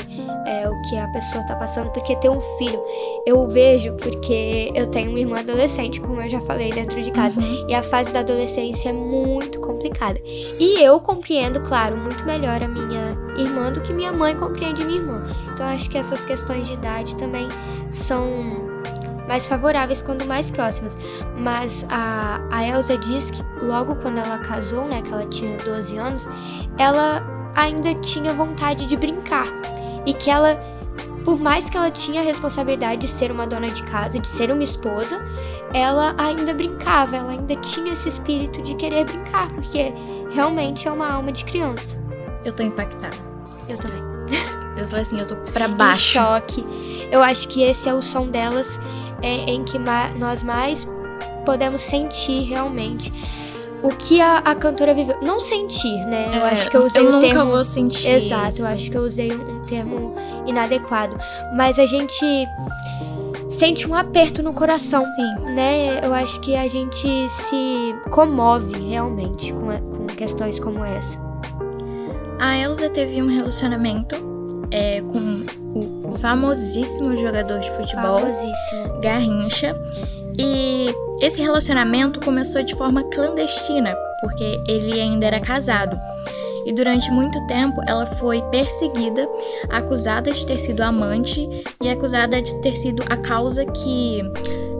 é, 0.46 0.68
o 0.68 0.82
que 0.82 0.96
a 0.96 1.08
pessoa 1.08 1.44
tá 1.46 1.56
passando. 1.56 1.90
Porque 1.90 2.16
ter 2.16 2.28
um 2.28 2.40
filho, 2.58 2.80
eu 3.26 3.48
vejo 3.48 3.92
porque 3.94 4.70
eu 4.74 4.86
tenho 4.86 5.10
uma 5.10 5.18
irmã 5.18 5.40
adolescente, 5.40 6.00
como 6.00 6.20
eu 6.20 6.28
já 6.28 6.40
falei, 6.40 6.70
dentro 6.72 7.02
de 7.02 7.10
casa. 7.10 7.40
Uhum. 7.40 7.66
E 7.68 7.74
a 7.74 7.82
fase 7.82 8.12
da 8.12 8.20
adolescência 8.20 8.90
é 8.90 8.92
muito 8.92 9.60
complicada. 9.60 10.20
E 10.24 10.80
eu 10.82 11.00
compreendo, 11.00 11.60
claro, 11.60 11.96
muito 11.96 12.24
melhor 12.24 12.62
a 12.62 12.68
minha 12.68 13.16
irmã 13.36 13.72
do 13.72 13.80
que 13.82 13.92
minha 13.92 14.12
mãe 14.12 14.34
compreende 14.36 14.84
minha 14.84 14.98
irmã. 14.98 15.24
Então 15.52 15.66
acho 15.66 15.90
que 15.90 15.98
essas 15.98 16.24
questões 16.24 16.66
de 16.66 16.74
idade 16.74 17.16
também 17.16 17.48
são 17.90 18.65
mais 19.26 19.46
favoráveis 19.46 20.02
quando 20.02 20.24
mais 20.24 20.50
próximas. 20.50 20.96
Mas 21.36 21.84
a, 21.90 22.40
a 22.50 22.66
Elsa 22.66 22.96
diz 22.96 23.30
que 23.30 23.42
logo 23.62 23.96
quando 23.96 24.18
ela 24.18 24.38
casou, 24.38 24.86
né, 24.86 25.02
que 25.02 25.12
ela 25.12 25.26
tinha 25.26 25.56
12 25.56 25.96
anos, 25.96 26.28
ela 26.78 27.24
ainda 27.54 27.94
tinha 27.96 28.32
vontade 28.32 28.86
de 28.86 28.96
brincar. 28.96 29.46
e 30.04 30.14
que 30.14 30.30
ela 30.30 30.60
por 31.24 31.40
mais 31.40 31.68
que 31.68 31.76
ela 31.76 31.90
tinha 31.90 32.20
a 32.20 32.24
responsabilidade 32.24 33.00
de 33.00 33.08
ser 33.08 33.32
uma 33.32 33.48
dona 33.48 33.68
de 33.68 33.82
casa, 33.82 34.16
de 34.16 34.28
ser 34.28 34.48
uma 34.52 34.62
esposa, 34.62 35.20
ela 35.74 36.14
ainda 36.16 36.54
brincava, 36.54 37.16
ela 37.16 37.32
ainda 37.32 37.56
tinha 37.56 37.94
esse 37.94 38.08
espírito 38.08 38.62
de 38.62 38.76
querer 38.76 39.04
brincar, 39.04 39.50
porque 39.50 39.92
realmente 40.30 40.86
é 40.86 40.92
uma 40.92 41.10
alma 41.10 41.32
de 41.32 41.44
criança. 41.44 41.98
Eu 42.44 42.52
tô 42.52 42.62
impactada. 42.62 43.16
Eu 43.68 43.76
também. 43.76 44.00
Eu 44.76 44.86
tô 44.86 44.94
assim, 44.94 45.18
eu 45.18 45.26
tô 45.26 45.34
pra 45.52 45.66
baixo. 45.68 46.18
Em 46.18 46.22
choque. 46.22 46.66
Eu 47.10 47.22
acho 47.22 47.48
que 47.48 47.62
esse 47.62 47.88
é 47.88 47.94
o 47.94 48.02
som 48.02 48.28
delas 48.28 48.78
é, 49.22 49.50
em 49.50 49.64
que 49.64 49.78
ma 49.78 50.08
nós 50.18 50.42
mais 50.42 50.86
podemos 51.44 51.82
sentir 51.82 52.42
realmente 52.44 53.12
o 53.82 53.88
que 53.90 54.20
a, 54.20 54.38
a 54.38 54.54
cantora 54.54 54.94
viveu. 54.94 55.18
Não 55.22 55.38
sentir, 55.38 55.96
né? 56.06 56.30
Eu 56.34 56.44
É, 56.46 56.50
acho 56.50 56.70
que 56.70 56.76
eu 56.76 56.84
usei 56.86 57.02
eu 57.02 57.08
o 57.08 57.12
nunca 57.12 57.26
termo. 57.26 57.50
vou 57.50 57.62
sentir 57.64 58.08
Exato, 58.08 58.48
isso. 58.50 58.62
eu 58.62 58.66
acho 58.68 58.90
que 58.90 58.96
eu 58.96 59.02
usei 59.02 59.30
um, 59.32 59.56
um 59.58 59.62
termo 59.62 60.14
inadequado. 60.46 61.16
Mas 61.54 61.78
a 61.78 61.86
gente 61.86 62.24
sente 63.48 63.88
um 63.88 63.94
aperto 63.94 64.42
no 64.42 64.52
coração. 64.52 65.04
Sim. 65.04 65.52
Né? 65.54 66.00
Eu 66.04 66.12
acho 66.14 66.40
que 66.40 66.56
a 66.56 66.66
gente 66.66 67.06
se 67.30 67.94
comove 68.10 68.76
realmente 68.90 69.52
com, 69.52 69.70
a- 69.70 69.78
com 69.78 70.06
questões 70.06 70.58
como 70.58 70.84
essa. 70.84 71.20
A 72.40 72.56
Elsa 72.58 72.90
teve 72.90 73.22
um 73.22 73.28
relacionamento 73.28 74.16
é, 74.70 75.00
com 75.00 76.08
o 76.08 76.12
famosíssimo 76.12 77.16
jogador 77.16 77.58
de 77.60 77.70
futebol. 77.72 78.20
Garrincha. 79.00 79.74
E 80.38 80.94
esse 81.20 81.40
relacionamento 81.40 82.20
começou 82.20 82.62
de 82.62 82.74
forma 82.74 83.02
clandestina, 83.04 83.96
porque 84.20 84.58
ele 84.68 85.00
ainda 85.00 85.26
era 85.26 85.40
casado. 85.40 85.98
E 86.66 86.72
durante 86.72 87.10
muito 87.12 87.40
tempo 87.46 87.80
ela 87.86 88.06
foi 88.06 88.42
perseguida, 88.50 89.28
acusada 89.70 90.32
de 90.32 90.44
ter 90.44 90.58
sido 90.58 90.82
amante 90.82 91.48
e 91.80 91.88
acusada 91.88 92.42
de 92.42 92.60
ter 92.60 92.74
sido 92.74 93.04
a 93.08 93.16
causa 93.16 93.64
que 93.64 94.20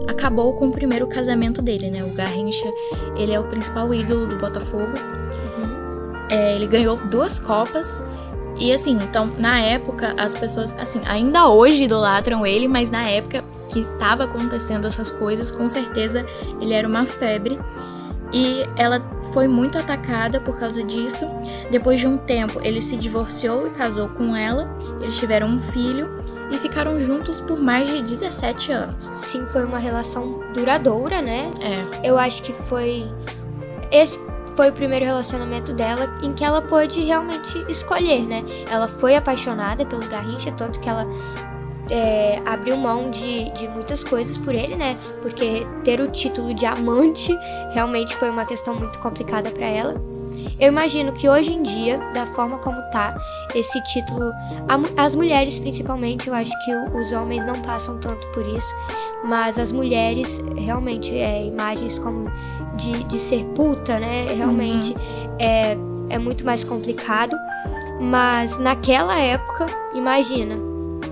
acabou 0.07 0.53
com 0.53 0.67
o 0.67 0.71
primeiro 0.71 1.07
casamento 1.07 1.61
dele, 1.61 1.89
né? 1.89 2.03
O 2.03 2.13
Garrincha, 2.13 2.69
ele 3.15 3.31
é 3.31 3.39
o 3.39 3.45
principal 3.45 3.93
ídolo 3.93 4.27
do 4.27 4.37
Botafogo. 4.37 4.93
É, 6.29 6.55
ele 6.55 6.67
ganhou 6.67 6.97
duas 6.97 7.39
copas. 7.39 8.01
E 8.59 8.73
assim, 8.73 8.97
então, 9.01 9.31
na 9.37 9.59
época, 9.59 10.13
as 10.17 10.33
pessoas, 10.33 10.75
assim, 10.79 11.01
ainda 11.05 11.47
hoje 11.47 11.83
idolatram 11.83 12.45
ele, 12.45 12.67
mas 12.67 12.89
na 12.89 13.07
época 13.07 13.43
que 13.71 13.83
tava 13.99 14.23
acontecendo 14.23 14.87
essas 14.87 15.11
coisas, 15.11 15.51
com 15.51 15.67
certeza 15.67 16.25
ele 16.61 16.73
era 16.73 16.87
uma 16.87 17.05
febre. 17.05 17.59
E 18.33 18.65
ela 18.75 19.01
foi 19.31 19.47
muito 19.47 19.77
atacada 19.77 20.41
por 20.41 20.59
causa 20.59 20.83
disso. 20.83 21.25
Depois 21.71 21.99
de 21.99 22.07
um 22.07 22.17
tempo, 22.17 22.59
ele 22.61 22.81
se 22.81 22.97
divorciou 22.97 23.67
e 23.67 23.69
casou 23.69 24.09
com 24.09 24.35
ela. 24.35 24.69
Eles 24.99 25.17
tiveram 25.17 25.47
um 25.47 25.59
filho 25.59 26.09
e 26.51 26.57
ficaram 26.57 26.99
juntos 26.99 27.39
por 27.39 27.57
mais 27.59 27.87
de 27.87 28.01
17 28.01 28.71
anos. 28.71 28.95
Sim, 29.05 29.45
foi 29.45 29.63
uma 29.63 29.77
relação 29.77 30.41
duradoura, 30.53 31.21
né? 31.21 31.51
É, 31.61 32.09
Eu 32.09 32.17
acho 32.17 32.43
que 32.43 32.51
foi. 32.51 33.05
Esse 33.91 34.19
foi 34.57 34.71
o 34.71 34.73
primeiro 34.73 35.05
relacionamento 35.05 35.71
dela 35.71 36.11
em 36.23 36.33
que 36.33 36.43
ela 36.43 36.63
pôde 36.63 37.01
realmente 37.01 37.63
escolher, 37.69 38.25
né? 38.25 38.43
Ela 38.67 38.87
foi 38.87 39.15
apaixonada 39.15 39.85
pelo 39.85 40.05
Garrincha, 40.07 40.51
tanto 40.51 40.79
que 40.79 40.89
ela 40.89 41.05
é, 41.91 42.41
abriu 42.43 42.75
mão 42.75 43.11
de, 43.11 43.51
de 43.51 43.67
muitas 43.67 44.03
coisas 44.03 44.35
por 44.35 44.55
ele, 44.55 44.75
né? 44.75 44.97
Porque 45.21 45.65
ter 45.83 46.01
o 46.01 46.07
título 46.07 46.55
de 46.55 46.65
amante 46.65 47.37
realmente 47.71 48.15
foi 48.15 48.31
uma 48.31 48.45
questão 48.45 48.73
muito 48.73 48.97
complicada 48.97 49.51
pra 49.51 49.67
ela. 49.67 50.01
Eu 50.59 50.69
imagino 50.69 51.11
que 51.13 51.29
hoje 51.29 51.53
em 51.53 51.61
dia, 51.61 51.99
da 52.15 52.25
forma 52.25 52.57
como 52.57 52.81
tá, 52.89 53.15
esse 53.53 53.79
título, 53.83 54.33
as 54.97 55.13
mulheres 55.13 55.59
principalmente, 55.59 56.29
eu 56.29 56.33
acho 56.33 56.51
que 56.65 56.73
os 56.99 57.11
homens 57.11 57.45
não 57.45 57.61
passam 57.61 57.99
tanto 57.99 58.27
por 58.29 58.43
isso, 58.43 58.73
mas 59.23 59.59
as 59.59 59.71
mulheres 59.71 60.41
realmente 60.55 61.15
é 61.15 61.45
imagens 61.45 61.99
como 61.99 62.27
de, 62.77 63.03
de 63.03 63.19
ser 63.19 63.43
puta, 63.55 63.99
né? 63.99 64.33
Realmente 64.33 64.95
é, 65.39 65.77
é 66.09 66.17
muito 66.17 66.45
mais 66.45 66.63
complicado. 66.63 67.35
Mas 67.99 68.57
naquela 68.59 69.19
época, 69.19 69.65
imagina, 69.93 70.55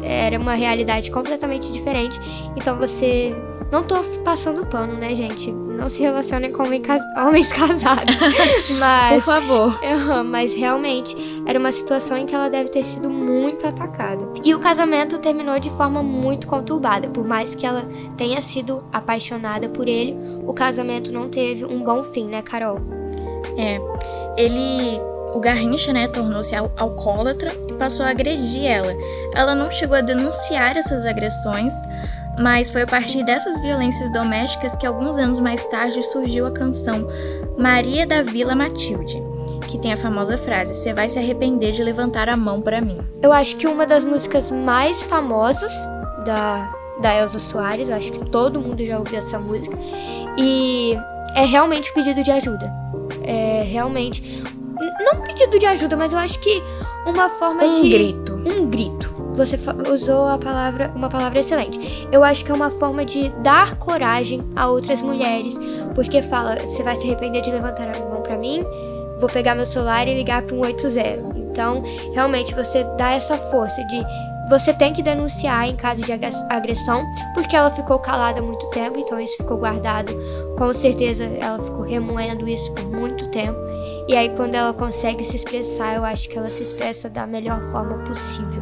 era 0.04 0.40
uma 0.40 0.54
realidade 0.54 1.10
completamente 1.12 1.72
diferente. 1.72 2.20
Então 2.56 2.78
você. 2.78 3.36
Não 3.72 3.84
tô 3.84 3.96
passando 4.24 4.66
pano, 4.66 4.94
né, 4.96 5.14
gente? 5.16 5.52
Não 5.52 5.90
se 5.90 6.02
relacionem 6.02 6.52
com 6.52 6.64
homens 7.18 7.52
casados. 7.52 8.16
por 8.68 8.76
mas. 8.78 9.26
favor. 9.26 9.80
Aham, 9.84 10.24
mas 10.24 10.54
realmente 10.54 11.16
era 11.46 11.60
uma 11.60 11.72
situação 11.72 12.18
em 12.18 12.26
que 12.26 12.34
ela 12.34 12.50
deve 12.50 12.70
ter 12.70 12.86
sido 12.86 13.10
muito 13.10 13.68
atacada. 13.68 14.24
E 14.44 14.54
o 14.56 14.60
casamento 14.60 15.18
terminou 15.20 15.60
de 15.60 15.70
forma 15.72 16.02
muito 16.04 16.48
conturbada. 16.48 17.10
Por 17.10 17.26
mais 17.28 17.54
que 17.56 17.66
ela 17.66 17.86
tenha 18.16 18.42
sido 18.42 18.84
apaixonada 18.94 19.68
por 19.68 19.88
ele, 19.88 20.16
o 20.46 20.54
casamento 20.54 21.12
não 21.12 21.28
teve 21.28 21.66
um 21.66 21.84
bom 21.84 22.04
fim, 22.04 22.26
né, 22.28 22.42
Carol? 22.42 22.80
É, 23.58 23.80
ele, 24.38 25.00
o 25.34 25.40
Garrincha, 25.40 25.92
né, 25.92 26.08
tornou-se 26.08 26.56
al- 26.56 26.72
alcoólatra 26.78 27.52
e 27.68 27.74
passou 27.74 28.06
a 28.06 28.10
agredir 28.10 28.64
ela. 28.66 28.94
Ela 29.34 29.54
não 29.56 29.72
chegou 29.72 29.98
a 29.98 30.02
denunciar 30.02 30.78
essas 30.78 31.06
agressões, 31.06 31.74
mas 32.40 32.70
foi 32.70 32.82
a 32.84 32.88
partir 32.88 33.24
dessas 33.24 33.60
violências 33.62 34.12
domésticas 34.12 34.76
que 34.76 34.86
alguns 34.86 35.18
anos 35.18 35.40
mais 35.40 35.66
tarde 35.66 36.02
surgiu 36.04 36.46
a 36.46 36.52
canção 36.52 37.08
Maria 37.58 38.06
da 38.06 38.22
Vila 38.22 38.56
Matilde, 38.56 39.22
que 39.68 39.78
tem 39.78 39.94
a 39.94 39.98
famosa 39.98 40.38
frase: 40.38 40.74
"Você 40.74 40.94
vai 40.94 41.08
se 41.10 41.18
arrepender 41.18 41.72
de 41.72 41.84
levantar 41.84 42.30
a 42.30 42.36
mão 42.38 42.62
pra 42.62 42.82
mim". 42.82 42.98
Eu 43.22 43.32
acho 43.32 43.56
que 43.56 43.68
uma 43.68 43.86
das 43.86 44.04
músicas 44.04 44.52
mais 44.52 45.04
famosas 45.04 45.72
da, 46.26 46.70
da 47.02 47.16
Elza 47.16 47.40
Soares, 47.40 47.90
eu 47.90 47.96
acho 47.96 48.12
que 48.12 48.26
todo 48.30 48.60
mundo 48.60 48.86
já 48.86 48.98
ouviu 49.00 49.18
essa 49.20 49.40
música, 49.40 49.78
e 50.38 50.98
é 51.36 51.46
realmente 51.46 51.94
pedido 51.94 52.24
de 52.24 52.32
ajuda. 52.32 52.72
É 53.24 53.64
realmente. 53.64 54.44
Não 55.00 55.22
pedido 55.22 55.58
de 55.58 55.66
ajuda, 55.66 55.96
mas 55.96 56.12
eu 56.12 56.20
acho 56.20 56.40
que 56.40 56.62
uma 57.06 57.30
forma 57.30 57.64
Um 57.64 57.82
de. 57.82 57.90
grito. 57.90 58.34
Um 58.46 58.68
grito. 58.70 59.15
Você 59.36 59.58
usou 59.92 60.28
a 60.28 60.38
palavra, 60.38 60.92
uma 60.96 61.10
palavra 61.10 61.40
excelente. 61.40 62.08
Eu 62.12 62.24
acho 62.24 62.44
que 62.46 62.52
é 62.52 62.54
uma 62.54 62.72
forma 62.72 63.04
de 63.04 63.30
dar 63.44 63.76
coragem 63.76 64.44
a 64.56 64.68
outras 64.68 65.02
mulheres, 65.02 65.58
porque 65.94 66.22
fala, 66.22 66.56
você 66.58 66.84
vai 66.84 66.96
se 66.96 67.06
arrepender 67.06 67.42
de 67.42 67.52
levantar 67.52 67.88
a 67.88 68.00
mão 68.00 68.22
pra 68.22 68.38
mim, 68.38 68.64
vou 69.20 69.30
pegar 69.30 69.56
meu 69.56 69.66
celular 69.66 70.08
e 70.08 70.14
ligar 70.14 70.42
para 70.44 70.56
um 70.56 70.62
80. 70.62 71.36
Então, 71.38 71.84
realmente 72.14 72.54
você 72.54 72.84
dá 72.98 73.12
essa 73.12 73.38
força 73.38 73.82
de 73.86 74.06
você 74.50 74.72
tem 74.74 74.94
que 74.94 75.02
denunciar 75.02 75.68
em 75.68 75.76
caso 75.76 76.04
de 76.04 76.12
agres- 76.14 76.46
agressão, 76.50 77.04
porque 77.34 77.56
ela 77.56 77.72
ficou 77.72 77.98
calada 77.98 78.40
há 78.40 78.44
muito 78.44 78.70
tempo, 78.70 79.00
então 79.00 79.20
isso 79.20 79.38
ficou 79.38 79.58
guardado. 79.58 80.14
Com 80.58 80.72
certeza 80.74 81.24
ela 81.24 81.60
ficou 81.60 81.82
remoendo 81.82 82.48
isso 82.48 82.72
por 82.74 82.86
muito 82.86 83.28
tempo. 83.30 83.58
E 84.08 84.16
aí 84.16 84.30
quando 84.36 84.54
ela 84.54 84.72
consegue 84.72 85.24
se 85.24 85.36
expressar, 85.38 85.96
eu 85.96 86.06
acho 86.06 86.30
que 86.30 86.38
ela 86.38 86.48
se 86.50 86.62
expressa 86.62 87.10
da 87.10 87.26
melhor 87.26 87.60
forma 87.64 87.98
possível. 88.04 88.62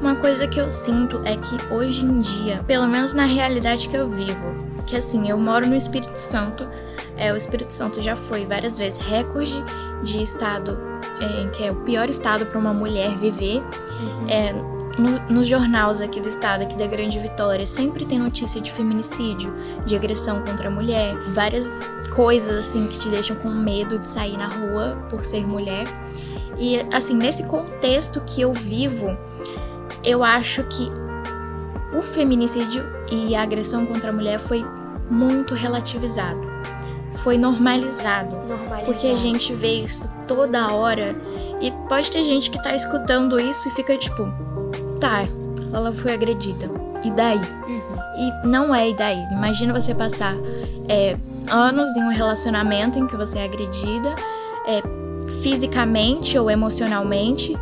Uma 0.00 0.14
coisa 0.16 0.46
que 0.46 0.60
eu 0.60 0.70
sinto 0.70 1.20
é 1.24 1.36
que 1.36 1.56
hoje 1.72 2.04
em 2.04 2.20
dia, 2.20 2.62
pelo 2.66 2.86
menos 2.86 3.12
na 3.12 3.24
realidade 3.24 3.88
que 3.88 3.96
eu 3.96 4.08
vivo, 4.08 4.54
que 4.86 4.96
assim, 4.96 5.28
eu 5.28 5.36
moro 5.38 5.66
no 5.66 5.74
Espírito 5.74 6.16
Santo, 6.18 6.68
é, 7.16 7.32
o 7.32 7.36
Espírito 7.36 7.72
Santo 7.72 8.00
já 8.00 8.14
foi 8.14 8.44
várias 8.46 8.78
vezes 8.78 8.98
recorde 8.98 9.62
de 10.02 10.22
estado, 10.22 10.78
é, 11.20 11.48
que 11.48 11.64
é 11.64 11.72
o 11.72 11.76
pior 11.76 12.08
estado 12.08 12.46
para 12.46 12.58
uma 12.58 12.72
mulher 12.72 13.16
viver. 13.16 13.62
É, 14.28 14.52
no- 14.98 15.20
nos 15.28 15.46
jornais 15.48 16.00
aqui 16.00 16.20
do 16.20 16.28
estado, 16.28 16.62
aqui 16.62 16.76
da 16.76 16.86
Grande 16.86 17.18
Vitória, 17.18 17.66
sempre 17.66 18.04
tem 18.04 18.18
notícia 18.18 18.60
de 18.60 18.70
feminicídio, 18.70 19.52
de 19.84 19.94
agressão 19.96 20.42
contra 20.42 20.68
a 20.68 20.70
mulher, 20.70 21.14
várias 21.28 21.88
coisas 22.14 22.66
assim 22.66 22.86
que 22.88 22.98
te 22.98 23.08
deixam 23.08 23.36
com 23.36 23.48
medo 23.48 23.98
de 23.98 24.06
sair 24.08 24.36
na 24.36 24.46
rua 24.48 24.96
por 25.08 25.24
ser 25.24 25.46
mulher. 25.46 25.84
E 26.56 26.80
assim, 26.92 27.14
nesse 27.14 27.44
contexto 27.44 28.20
que 28.26 28.40
eu 28.40 28.52
vivo, 28.52 29.16
eu 30.08 30.24
acho 30.24 30.64
que 30.64 30.90
o 31.94 32.00
feminicídio 32.00 32.82
e 33.10 33.36
a 33.36 33.42
agressão 33.42 33.84
contra 33.84 34.08
a 34.08 34.12
mulher 34.12 34.38
foi 34.38 34.64
muito 35.10 35.54
relativizado. 35.54 36.40
Foi 37.22 37.36
normalizado. 37.36 38.34
Normalizar. 38.36 38.84
Porque 38.84 39.06
a 39.08 39.16
gente 39.16 39.52
vê 39.54 39.82
isso 39.82 40.10
toda 40.26 40.72
hora 40.72 41.14
e 41.60 41.70
pode 41.88 42.10
ter 42.10 42.22
gente 42.22 42.50
que 42.50 42.62
tá 42.62 42.74
escutando 42.74 43.38
isso 43.38 43.68
e 43.68 43.70
fica 43.72 43.98
tipo, 43.98 44.26
tá, 44.98 45.26
ela 45.74 45.92
foi 45.92 46.14
agredida. 46.14 46.70
E 47.04 47.10
daí? 47.10 47.38
Uhum. 47.38 47.98
E 48.16 48.46
não 48.46 48.74
é 48.74 48.88
e 48.88 48.96
daí. 48.96 49.22
Imagina 49.30 49.78
você 49.78 49.94
passar 49.94 50.34
é, 50.88 51.16
anos 51.50 51.94
em 51.96 52.02
um 52.02 52.10
relacionamento 52.10 52.98
em 52.98 53.06
que 53.06 53.14
você 53.14 53.38
é 53.38 53.44
agredida 53.44 54.14
é, 54.66 54.82
fisicamente 55.42 56.38
ou 56.38 56.50
emocionalmente, 56.50 57.56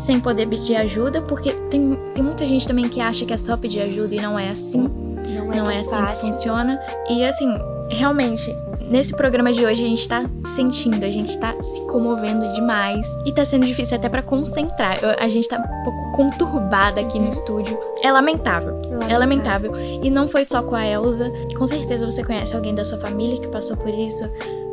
sem 0.00 0.18
poder 0.18 0.46
pedir 0.48 0.76
ajuda, 0.76 1.20
porque 1.22 1.52
tem, 1.70 1.94
tem 2.14 2.24
muita 2.24 2.44
gente 2.46 2.66
também 2.66 2.88
que 2.88 3.00
acha 3.00 3.24
que 3.24 3.32
é 3.32 3.36
só 3.36 3.56
pedir 3.56 3.80
ajuda 3.82 4.14
e 4.14 4.20
não 4.20 4.38
é 4.38 4.48
assim 4.48 4.88
Não 5.28 5.52
é, 5.52 5.56
não 5.56 5.70
é 5.70 5.78
assim 5.78 5.90
fácil. 5.90 6.14
que 6.14 6.20
funciona. 6.26 6.80
E 7.08 7.24
assim, 7.24 7.54
realmente, 7.90 8.52
nesse 8.80 9.14
programa 9.14 9.52
de 9.52 9.64
hoje 9.64 9.84
a 9.84 9.88
gente 9.88 10.08
tá 10.08 10.24
sentindo, 10.44 11.04
a 11.04 11.10
gente 11.10 11.36
tá 11.38 11.54
se 11.60 11.80
comovendo 11.82 12.50
demais 12.52 13.06
e 13.26 13.32
tá 13.32 13.44
sendo 13.44 13.66
difícil 13.66 13.96
até 13.96 14.08
para 14.08 14.22
concentrar. 14.22 14.98
a 15.18 15.28
gente 15.28 15.46
tá 15.48 15.58
um 15.58 15.84
pouco 15.84 16.12
conturbada 16.12 17.00
aqui 17.00 17.18
no 17.18 17.28
estúdio. 17.28 17.78
É 18.02 18.10
lamentável. 18.10 18.74
lamentável. 18.74 19.08
É 19.08 19.18
lamentável. 19.18 19.72
E 20.02 20.10
não 20.10 20.26
foi 20.26 20.44
só 20.44 20.62
com 20.62 20.74
a 20.74 20.86
Elsa. 20.86 21.30
Com 21.56 21.66
certeza 21.66 22.04
você 22.10 22.24
conhece 22.24 22.54
alguém 22.56 22.74
da 22.74 22.84
sua 22.84 22.98
família 22.98 23.38
que 23.40 23.48
passou 23.48 23.76
por 23.76 23.90
isso. 23.92 24.24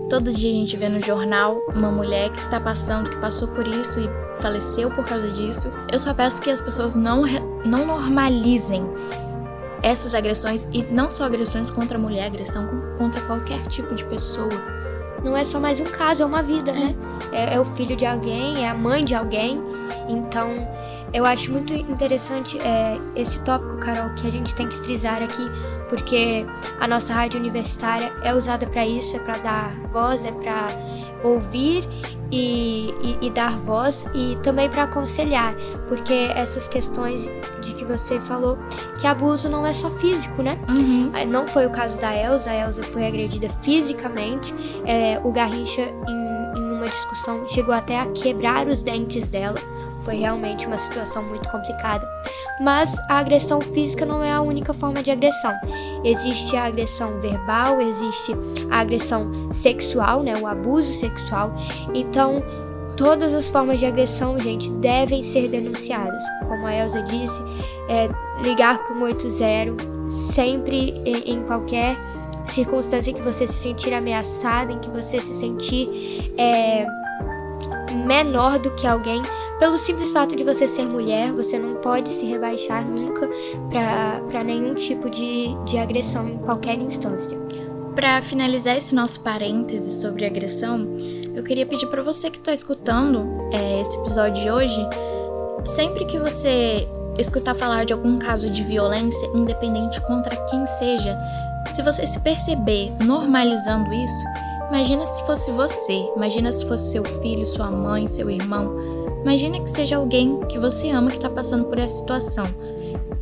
Todo 0.09 0.31
dia 0.31 0.49
a 0.49 0.53
gente 0.53 0.77
vê 0.77 0.87
no 0.87 1.01
jornal 1.03 1.61
uma 1.67 1.91
mulher 1.91 2.29
que 2.29 2.39
está 2.39 2.61
passando, 2.61 3.09
que 3.09 3.17
passou 3.17 3.49
por 3.49 3.67
isso 3.67 3.99
e 3.99 4.09
faleceu 4.41 4.89
por 4.89 5.05
causa 5.05 5.29
disso. 5.29 5.69
Eu 5.91 5.99
só 5.99 6.13
peço 6.13 6.41
que 6.41 6.49
as 6.49 6.61
pessoas 6.61 6.95
não, 6.95 7.23
não 7.65 7.85
normalizem 7.85 8.85
essas 9.83 10.15
agressões 10.15 10.65
e 10.71 10.81
não 10.83 11.09
só 11.09 11.25
agressões 11.25 11.69
contra 11.69 11.97
a 11.97 12.01
mulher, 12.01 12.27
agressão 12.27 12.65
contra 12.97 13.19
qualquer 13.21 13.61
tipo 13.67 13.93
de 13.95 14.05
pessoa. 14.05 14.49
Não 15.23 15.35
é 15.35 15.43
só 15.43 15.59
mais 15.59 15.81
um 15.81 15.85
caso, 15.85 16.23
é 16.23 16.25
uma 16.25 16.41
vida, 16.41 16.71
né? 16.71 16.95
É, 17.33 17.55
é 17.55 17.59
o 17.59 17.65
filho 17.65 17.95
de 17.95 18.05
alguém, 18.05 18.63
é 18.63 18.69
a 18.69 18.73
mãe 18.73 19.03
de 19.03 19.13
alguém. 19.13 19.61
Então, 20.07 20.49
eu 21.13 21.25
acho 21.25 21.51
muito 21.51 21.73
interessante 21.73 22.57
é, 22.59 22.97
esse 23.13 23.41
tópico, 23.41 23.77
Carol, 23.77 24.13
que 24.15 24.25
a 24.25 24.31
gente 24.31 24.55
tem 24.55 24.69
que 24.69 24.77
frisar 24.77 25.21
aqui, 25.21 25.43
porque 25.89 26.45
a 26.79 26.87
nossa 26.87 27.13
rádio 27.13 27.39
universitária 27.39 28.13
é 28.23 28.33
usada 28.33 28.67
para 28.67 28.85
isso, 28.85 29.15
é 29.15 29.19
para 29.19 29.37
dar 29.37 29.75
voz, 29.85 30.25
é 30.25 30.31
para 30.31 30.67
ouvir 31.23 31.87
e, 32.31 32.93
e, 33.01 33.27
e, 33.27 33.29
dar 33.29 33.57
voz 33.57 34.05
e 34.13 34.35
também 34.43 34.69
para 34.69 34.83
aconselhar, 34.83 35.55
porque 35.87 36.29
essas 36.35 36.67
questões 36.67 37.29
de 37.61 37.73
que 37.73 37.85
você 37.85 38.19
falou, 38.19 38.57
que 38.99 39.07
abuso 39.07 39.47
não 39.49 39.65
é 39.65 39.71
só 39.71 39.89
físico, 39.89 40.41
né? 40.41 40.59
Uhum. 40.67 41.11
É, 41.15 41.25
não 41.25 41.47
foi 41.47 41.65
o 41.65 41.69
caso 41.69 41.97
da 41.99 42.15
Elsa, 42.15 42.51
a 42.51 42.55
Elsa 42.55 42.83
foi 42.83 43.05
agredida 43.07 43.49
fisicamente, 43.61 44.53
é, 44.85 45.19
o 45.23 45.31
Garrincha 45.31 45.81
em, 45.81 46.59
em 46.59 46.71
uma 46.73 46.87
discussão 46.87 47.47
chegou 47.47 47.73
até 47.73 47.99
a 47.99 48.05
quebrar 48.07 48.67
os 48.67 48.83
dentes 48.83 49.27
dela. 49.29 49.59
Foi 50.07 50.15
realmente 50.15 50.65
uma 50.65 50.77
situação 50.77 51.21
muito 51.21 51.49
complicada. 51.49 52.07
Mas 52.61 52.97
a 53.09 53.19
agressão 53.19 53.59
física 53.59 54.05
não 54.05 54.23
é 54.23 54.31
a 54.31 54.39
única 54.41 54.73
forma 54.73 55.03
de 55.03 55.11
agressão. 55.11 55.53
Existe 56.01 56.55
a 56.55 56.63
agressão 56.63 57.19
verbal, 57.19 57.81
existe 57.81 58.31
a 58.71 58.79
agressão 58.79 59.29
sexual, 59.51 60.23
né, 60.23 60.37
o 60.37 60.47
abuso 60.47 60.93
sexual. 60.93 61.53
Então, 61.93 62.41
todas 62.95 63.33
as 63.33 63.49
formas 63.49 63.81
de 63.81 63.85
agressão, 63.85 64.39
gente, 64.39 64.71
devem 64.75 65.21
ser 65.21 65.49
denunciadas. 65.49 66.23
Como 66.47 66.65
a 66.65 66.73
Elsa 66.73 67.03
disse, 67.03 67.41
é, 67.89 68.07
ligar 68.41 68.77
para 68.77 68.93
o 68.93 68.99
180 68.99 70.09
sempre 70.09 70.91
em, 71.05 71.33
em 71.33 71.43
qualquer 71.43 71.97
circunstância 72.45 73.11
que 73.11 73.21
você 73.21 73.45
se 73.45 73.61
sentir 73.61 73.93
ameaçada, 73.93 74.71
em 74.71 74.79
que 74.79 74.89
você 74.89 75.19
se 75.19 75.33
sentir 75.33 76.31
é, 76.37 76.87
menor 77.91 78.59
do 78.59 78.71
que 78.71 78.85
alguém, 78.85 79.21
pelo 79.59 79.77
simples 79.77 80.11
fato 80.11 80.35
de 80.35 80.43
você 80.43 80.67
ser 80.67 80.85
mulher, 80.85 81.31
você 81.31 81.57
não 81.57 81.75
pode 81.75 82.09
se 82.09 82.25
rebaixar 82.25 82.85
nunca 82.85 83.29
para 84.29 84.43
nenhum 84.43 84.73
tipo 84.73 85.09
de, 85.09 85.55
de 85.65 85.77
agressão 85.77 86.27
em 86.27 86.37
qualquer 86.37 86.77
instância. 86.77 87.37
Para 87.95 88.21
finalizar 88.21 88.77
esse 88.77 88.93
nosso 88.93 89.19
parêntese 89.21 89.91
sobre 89.91 90.25
agressão, 90.25 90.87
eu 91.33 91.43
queria 91.43 91.65
pedir 91.65 91.87
para 91.87 92.03
você 92.03 92.29
que 92.29 92.37
está 92.37 92.53
escutando 92.53 93.27
é, 93.51 93.81
esse 93.81 93.97
episódio 93.97 94.43
de 94.43 94.51
hoje, 94.51 94.87
sempre 95.65 96.05
que 96.05 96.19
você 96.19 96.87
escutar 97.17 97.55
falar 97.55 97.85
de 97.85 97.93
algum 97.93 98.17
caso 98.17 98.49
de 98.49 98.63
violência, 98.63 99.27
independente 99.33 99.99
contra 100.01 100.35
quem 100.45 100.65
seja, 100.67 101.17
se 101.71 101.81
você 101.81 102.05
se 102.05 102.19
perceber 102.19 102.91
normalizando 103.03 103.91
isso, 103.93 104.25
Imagina 104.69 105.05
se 105.05 105.25
fosse 105.25 105.51
você, 105.51 106.05
imagina 106.15 106.51
se 106.51 106.67
fosse 106.67 106.91
seu 106.91 107.03
filho, 107.03 107.45
sua 107.45 107.71
mãe, 107.71 108.05
seu 108.05 108.29
irmão. 108.29 108.75
Imagina 109.21 109.59
que 109.59 109.69
seja 109.69 109.97
alguém 109.97 110.41
que 110.47 110.59
você 110.59 110.89
ama 110.89 111.09
que 111.09 111.17
está 111.17 111.29
passando 111.29 111.65
por 111.65 111.79
essa 111.79 111.95
situação. 111.95 112.45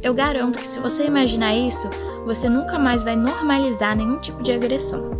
Eu 0.01 0.13
garanto 0.13 0.57
que 0.57 0.67
se 0.67 0.79
você 0.79 1.05
imaginar 1.05 1.55
isso, 1.55 1.87
você 2.25 2.49
nunca 2.49 2.79
mais 2.79 3.03
vai 3.03 3.15
normalizar 3.15 3.95
nenhum 3.95 4.17
tipo 4.17 4.41
de 4.41 4.51
agressão. 4.51 5.11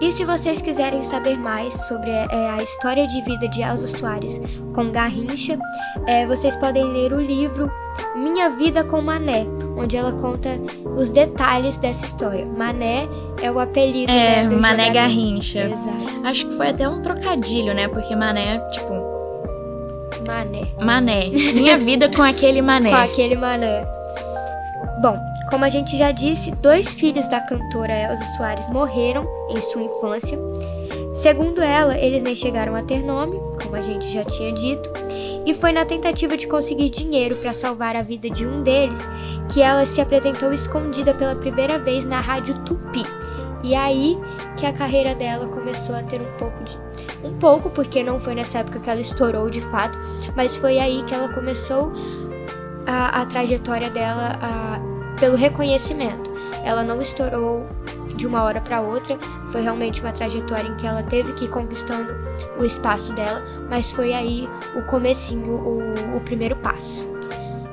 E 0.00 0.12
se 0.12 0.24
vocês 0.24 0.62
quiserem 0.62 1.02
saber 1.02 1.36
mais 1.36 1.74
sobre 1.88 2.10
é, 2.10 2.50
a 2.50 2.62
história 2.62 3.06
de 3.06 3.20
vida 3.22 3.48
de 3.48 3.62
Elza 3.62 3.88
Soares 3.88 4.40
com 4.72 4.92
Garrincha, 4.92 5.58
é, 6.06 6.24
vocês 6.24 6.54
podem 6.56 6.84
ler 6.84 7.12
o 7.12 7.20
livro 7.20 7.70
Minha 8.14 8.48
Vida 8.50 8.84
com 8.84 9.00
Mané, 9.00 9.44
onde 9.76 9.96
ela 9.96 10.12
conta 10.12 10.50
os 10.96 11.10
detalhes 11.10 11.76
dessa 11.78 12.04
história. 12.04 12.46
Mané 12.46 13.08
é 13.42 13.50
o 13.50 13.58
apelido 13.58 14.12
é, 14.12 14.44
né, 14.44 14.48
do 14.48 14.60
Mané 14.60 14.86
jogador. 14.86 14.94
Garrincha. 14.94 15.64
Exato. 15.64 16.26
Acho 16.26 16.46
que 16.46 16.56
foi 16.56 16.68
até 16.68 16.88
um 16.88 17.02
trocadilho, 17.02 17.74
né? 17.74 17.88
Porque 17.88 18.14
Mané, 18.14 18.60
tipo. 18.70 18.92
Mané. 20.24 20.68
Mané. 20.80 21.28
Minha 21.54 21.76
vida 21.76 22.08
com 22.08 22.22
aquele 22.22 22.62
mané. 22.62 22.90
Com 22.90 22.96
aquele 22.96 23.34
mané. 23.34 23.84
Bom, 25.02 25.16
como 25.48 25.64
a 25.64 25.68
gente 25.68 25.96
já 25.96 26.12
disse, 26.12 26.50
dois 26.56 26.94
filhos 26.94 27.28
da 27.28 27.40
cantora 27.40 27.92
Elza 27.92 28.24
Soares 28.36 28.68
morreram 28.70 29.26
em 29.48 29.60
sua 29.60 29.82
infância. 29.82 30.38
Segundo 31.12 31.60
ela, 31.62 31.96
eles 31.96 32.22
nem 32.22 32.34
chegaram 32.34 32.74
a 32.74 32.82
ter 32.82 33.02
nome, 33.02 33.40
como 33.62 33.74
a 33.74 33.82
gente 33.82 34.06
já 34.12 34.24
tinha 34.24 34.52
dito, 34.52 34.90
e 35.44 35.54
foi 35.54 35.72
na 35.72 35.84
tentativa 35.84 36.36
de 36.36 36.46
conseguir 36.46 36.90
dinheiro 36.90 37.34
para 37.36 37.52
salvar 37.52 37.96
a 37.96 38.02
vida 38.02 38.28
de 38.28 38.46
um 38.46 38.62
deles 38.62 39.00
que 39.50 39.62
ela 39.62 39.86
se 39.86 40.00
apresentou 40.00 40.52
escondida 40.52 41.14
pela 41.14 41.34
primeira 41.34 41.78
vez 41.78 42.04
na 42.04 42.20
Rádio 42.20 42.62
Tupi. 42.64 43.02
E 43.64 43.74
aí 43.74 44.18
que 44.56 44.66
a 44.66 44.72
carreira 44.72 45.14
dela 45.14 45.48
começou 45.48 45.94
a 45.96 46.02
ter 46.02 46.20
um 46.20 46.36
pouco 46.36 46.62
de. 46.62 46.78
Um 47.24 47.36
pouco, 47.38 47.70
porque 47.70 48.04
não 48.04 48.20
foi 48.20 48.34
nessa 48.34 48.58
época 48.58 48.78
que 48.78 48.88
ela 48.88 49.00
estourou 49.00 49.50
de 49.50 49.60
fato, 49.60 49.98
mas 50.36 50.56
foi 50.56 50.78
aí 50.78 51.02
que 51.02 51.14
ela 51.14 51.28
começou 51.30 51.92
a, 52.86 53.22
a 53.22 53.26
trajetória 53.26 53.90
dela 53.90 54.38
a, 54.40 54.80
pelo 55.18 55.36
reconhecimento. 55.36 56.30
Ela 56.64 56.82
não 56.82 57.00
estourou 57.00 57.66
de 58.14 58.26
uma 58.26 58.42
hora 58.42 58.60
para 58.60 58.80
outra, 58.80 59.16
foi 59.48 59.62
realmente 59.62 60.00
uma 60.00 60.12
trajetória 60.12 60.68
em 60.68 60.76
que 60.76 60.86
ela 60.86 61.02
teve 61.02 61.32
que 61.34 61.44
ir 61.44 61.48
conquistando 61.48 62.12
o 62.58 62.64
espaço 62.64 63.12
dela, 63.12 63.42
mas 63.70 63.92
foi 63.92 64.12
aí 64.12 64.48
o 64.74 64.82
comecinho, 64.82 65.52
o, 65.54 66.16
o 66.16 66.20
primeiro 66.20 66.56
passo. 66.56 67.08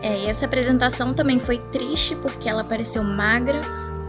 É, 0.01 0.19
e 0.19 0.25
essa 0.27 0.45
apresentação 0.45 1.13
também 1.15 1.39
foi 1.39 1.57
triste 1.57 2.15
porque 2.15 2.47
ela 2.47 2.61
apareceu 2.61 3.03
magra, 3.03 3.59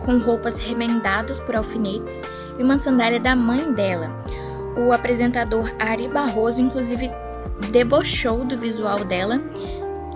com 0.05 0.18
roupas 0.18 0.59
remendadas 0.59 1.40
por 1.40 1.57
alfinetes 1.57 2.22
e 2.59 2.62
uma 2.62 2.79
sandália 2.79 3.18
da 3.18 3.35
mãe 3.35 3.72
dela. 3.72 4.11
O 4.77 4.92
apresentador 4.92 5.75
Ari 5.79 6.07
Barroso, 6.07 6.61
inclusive, 6.61 7.11
debochou 7.72 8.44
do 8.44 8.59
visual 8.59 9.05
dela 9.05 9.40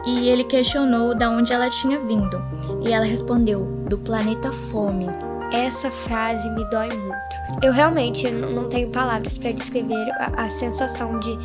e 0.06 0.28
ele 0.28 0.44
questionou 0.44 1.14
de 1.14 1.24
onde 1.26 1.52
ela 1.52 1.70
tinha 1.70 1.98
vindo. 2.00 2.42
E 2.82 2.92
ela 2.92 3.04
respondeu: 3.04 3.64
do 3.88 3.98
planeta 3.98 4.52
Fome. 4.52 5.06
Essa 5.52 5.90
frase 5.90 6.48
me 6.50 6.64
dói 6.70 6.88
muito. 6.88 7.60
Eu 7.60 7.72
realmente 7.72 8.30
não 8.30 8.68
tenho 8.68 8.88
palavras 8.90 9.36
para 9.36 9.50
descrever 9.50 10.08
a, 10.12 10.44
a 10.44 10.50
sensação 10.50 11.18
de 11.18 11.36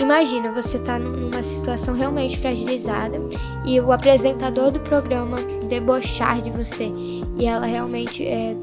Imagina, 0.00 0.52
você 0.52 0.78
tá 0.78 0.96
numa 0.96 1.42
situação 1.42 1.92
realmente 1.92 2.38
fragilizada 2.38 3.20
e 3.64 3.80
o 3.80 3.90
apresentador 3.90 4.70
do 4.70 4.78
programa 4.78 5.38
debochar 5.68 6.40
de 6.40 6.50
você 6.50 6.92
e 7.36 7.44
ela 7.44 7.66
realmente 7.66 8.24
é, 8.24 8.54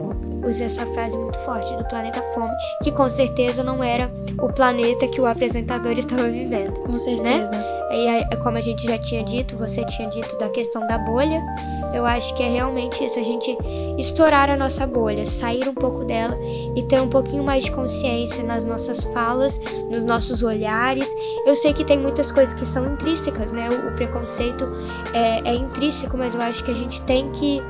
usa 0.48 0.64
essa 0.64 0.86
frase 0.86 1.18
muito 1.18 1.38
forte 1.40 1.76
do 1.76 1.84
planeta 1.86 2.22
fome, 2.34 2.54
que 2.82 2.92
com 2.92 3.10
certeza 3.10 3.64
não 3.64 3.84
era 3.84 4.10
o 4.40 4.52
planeta 4.54 5.08
que 5.10 5.20
o 5.20 5.26
apresentador 5.26 5.92
estava 5.94 6.30
vivendo. 6.30 6.72
Com 6.80 6.98
certeza. 6.98 7.52
Né? 7.52 7.75
E 7.92 8.36
como 8.38 8.58
a 8.58 8.62
gente 8.62 8.86
já 8.86 8.98
tinha 8.98 9.24
dito, 9.24 9.56
você 9.56 9.86
tinha 9.86 10.10
dito 10.10 10.38
da 10.38 10.50
questão 10.50 10.86
da 10.88 10.98
bolha, 10.98 11.42
eu 11.94 12.06
acho 12.06 12.36
que 12.36 12.44
é 12.44 12.50
realmente 12.50 13.04
isso, 13.04 13.20
a 13.20 13.24
gente 13.24 13.56
estourar 13.98 14.50
a 14.50 14.58
nossa 14.58 14.86
bolha, 14.86 15.26
sair 15.26 15.68
um 15.68 15.74
pouco 15.74 16.04
dela 16.04 16.38
e 16.76 16.84
ter 16.84 17.00
um 17.00 17.08
pouquinho 17.08 17.44
mais 17.44 17.66
de 17.66 17.72
consciência 17.72 18.44
nas 18.44 18.64
nossas 18.64 19.04
falas, 19.06 19.60
nos 19.90 20.04
nossos 20.04 20.44
olhares. 20.44 21.08
Eu 21.46 21.56
sei 21.56 21.74
que 21.74 21.86
tem 21.86 21.98
muitas 22.00 22.32
coisas 22.32 22.54
que 22.54 22.66
são 22.66 22.94
intrínsecas, 22.94 23.52
né? 23.52 23.70
O, 23.70 23.90
o 23.90 23.92
preconceito 23.96 24.68
é, 25.14 25.50
é 25.50 25.56
intrínseco, 25.56 26.18
mas 26.18 26.36
eu 26.36 26.42
acho 26.42 26.64
que 26.64 26.72
a 26.72 26.76
gente 26.76 27.02
tem 27.04 27.32
que 27.32 27.62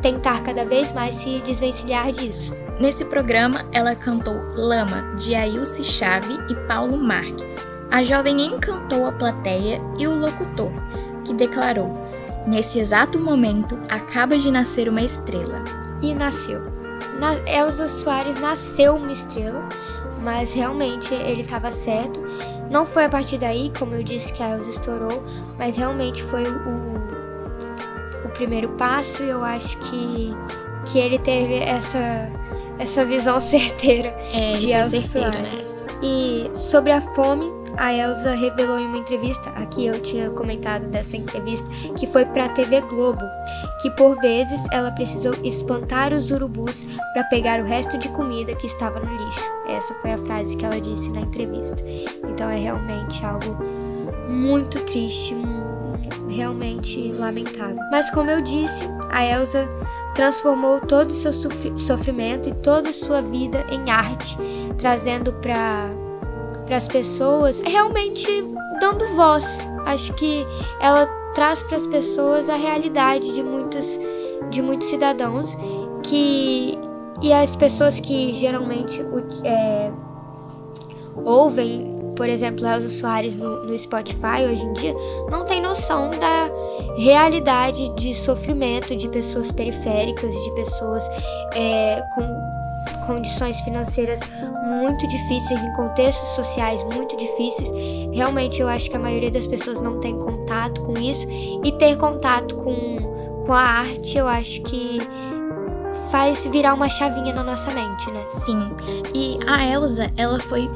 tentar 0.00 0.42
cada 0.42 0.64
vez 0.64 0.92
mais 0.92 1.16
se 1.16 1.40
desvencilhar 1.40 2.10
disso. 2.12 2.54
Nesse 2.80 3.04
programa, 3.04 3.66
ela 3.72 3.94
cantou 3.94 4.34
Lama, 4.56 5.14
de 5.16 5.34
Ailce 5.34 5.82
Chave 5.82 6.38
e 6.48 6.54
Paulo 6.68 6.96
Marques. 6.96 7.66
A 7.90 8.02
jovem 8.02 8.40
encantou 8.46 9.06
a 9.06 9.12
plateia 9.12 9.80
e 9.98 10.06
o 10.06 10.18
locutor, 10.18 10.70
que 11.24 11.32
declarou: 11.32 11.92
Nesse 12.46 12.78
exato 12.78 13.18
momento, 13.18 13.78
acaba 13.88 14.38
de 14.38 14.50
nascer 14.50 14.88
uma 14.88 15.02
estrela. 15.02 15.62
E 16.02 16.14
nasceu. 16.14 16.60
Na 17.18 17.34
Elza 17.46 17.88
Soares 17.88 18.40
nasceu 18.40 18.94
uma 18.96 19.12
estrela, 19.12 19.66
mas 20.22 20.54
realmente 20.54 21.12
ele 21.14 21.40
estava 21.40 21.70
certo. 21.70 22.20
Não 22.70 22.84
foi 22.84 23.04
a 23.04 23.08
partir 23.08 23.38
daí, 23.38 23.72
como 23.78 23.94
eu 23.94 24.02
disse, 24.02 24.32
que 24.32 24.42
a 24.42 24.50
Elza 24.50 24.70
estourou, 24.70 25.22
mas 25.58 25.76
realmente 25.76 26.22
foi 26.22 26.44
o, 26.44 26.94
o 28.24 28.28
primeiro 28.34 28.68
passo 28.70 29.22
e 29.22 29.30
eu 29.30 29.42
acho 29.42 29.76
que, 29.78 30.30
que 30.84 30.98
ele 30.98 31.18
teve 31.18 31.54
essa, 31.60 32.30
essa 32.78 33.04
visão 33.04 33.40
certeira 33.40 34.08
É, 34.32 34.52
de 34.52 34.70
Elza 34.70 35.00
certeiro 35.00 35.32
Soares. 35.32 35.84
E 36.02 36.50
sobre 36.54 36.92
a 36.92 37.00
fome, 37.00 37.50
a 37.78 37.92
Elsa 37.94 38.34
revelou 38.34 38.78
em 38.78 38.86
uma 38.86 38.98
entrevista, 38.98 39.50
aqui 39.50 39.86
eu 39.86 40.00
tinha 40.00 40.30
comentado 40.30 40.86
dessa 40.88 41.16
entrevista, 41.16 41.66
que 41.96 42.06
foi 42.06 42.24
para 42.24 42.46
a 42.46 42.48
TV 42.48 42.80
Globo, 42.82 43.22
que 43.80 43.90
por 43.92 44.16
vezes 44.20 44.60
ela 44.72 44.90
precisou 44.90 45.32
espantar 45.44 46.12
os 46.12 46.30
urubus 46.30 46.84
para 47.12 47.24
pegar 47.24 47.60
o 47.60 47.64
resto 47.64 47.96
de 47.96 48.08
comida 48.10 48.54
que 48.54 48.66
estava 48.66 48.98
no 49.00 49.10
lixo. 49.24 49.50
Essa 49.68 49.94
foi 49.94 50.12
a 50.12 50.18
frase 50.18 50.56
que 50.56 50.64
ela 50.64 50.80
disse 50.80 51.10
na 51.10 51.20
entrevista. 51.20 51.82
Então 52.28 52.50
é 52.50 52.58
realmente 52.58 53.24
algo 53.24 53.56
muito 54.28 54.80
triste, 54.80 55.34
realmente 56.28 57.12
lamentável. 57.12 57.78
Mas 57.90 58.10
como 58.10 58.30
eu 58.30 58.40
disse, 58.42 58.84
a 59.10 59.24
Elsa 59.24 59.68
transformou 60.14 60.80
todo 60.80 61.10
o 61.10 61.14
seu 61.14 61.32
sofri- 61.32 61.78
sofrimento 61.78 62.48
e 62.48 62.54
toda 62.54 62.90
a 62.90 62.92
sua 62.92 63.22
vida 63.22 63.64
em 63.70 63.90
arte, 63.90 64.36
trazendo 64.76 65.32
para 65.34 65.88
para 66.68 66.76
as 66.76 66.86
pessoas, 66.86 67.62
realmente 67.62 68.26
dando 68.78 69.06
voz. 69.16 69.66
Acho 69.86 70.12
que 70.14 70.46
ela 70.80 71.06
traz 71.34 71.62
para 71.62 71.78
as 71.78 71.86
pessoas 71.86 72.48
a 72.48 72.56
realidade 72.56 73.32
de 73.32 73.42
muitos 73.42 73.98
de 74.50 74.62
muitos 74.62 74.88
cidadãos 74.88 75.56
que 76.02 76.78
e 77.20 77.32
as 77.32 77.56
pessoas 77.56 77.98
que 77.98 78.32
geralmente 78.34 79.00
é, 79.44 79.90
ouvem, 81.24 82.12
por 82.14 82.28
exemplo, 82.28 82.64
Elza 82.66 82.88
Soares 82.88 83.34
no, 83.34 83.64
no 83.64 83.76
Spotify 83.76 84.44
hoje 84.48 84.64
em 84.64 84.72
dia, 84.74 84.94
não 85.28 85.44
tem 85.44 85.60
noção 85.60 86.10
da 86.10 86.50
realidade 86.96 87.88
de 87.96 88.14
sofrimento 88.14 88.94
de 88.94 89.08
pessoas 89.08 89.50
periféricas, 89.50 90.32
de 90.32 90.54
pessoas 90.54 91.08
é, 91.54 92.02
com 92.14 93.06
condições 93.06 93.58
financeiras 93.62 94.20
muito 94.64 95.06
difíceis, 95.06 95.60
em 95.60 95.72
contextos 95.72 96.28
sociais 96.30 96.82
muito 96.84 97.16
difíceis. 97.16 97.70
Realmente 98.12 98.60
eu 98.60 98.68
acho 98.68 98.90
que 98.90 98.96
a 98.96 99.00
maioria 99.00 99.30
das 99.30 99.46
pessoas 99.46 99.80
não 99.80 100.00
tem 100.00 100.16
contato 100.16 100.80
com 100.82 100.98
isso 100.98 101.26
e 101.64 101.72
ter 101.72 101.96
contato 101.96 102.56
com, 102.56 103.44
com 103.46 103.52
a 103.52 103.60
arte, 103.60 104.18
eu 104.18 104.26
acho 104.26 104.62
que 104.62 105.00
faz 106.10 106.46
virar 106.46 106.74
uma 106.74 106.88
chavinha 106.88 107.34
na 107.34 107.42
nossa 107.42 107.70
mente, 107.70 108.10
né? 108.10 108.24
Sim. 108.28 108.68
E 109.14 109.38
a 109.46 109.64
Elsa, 109.66 110.10
ela 110.16 110.38
foi, 110.38 110.70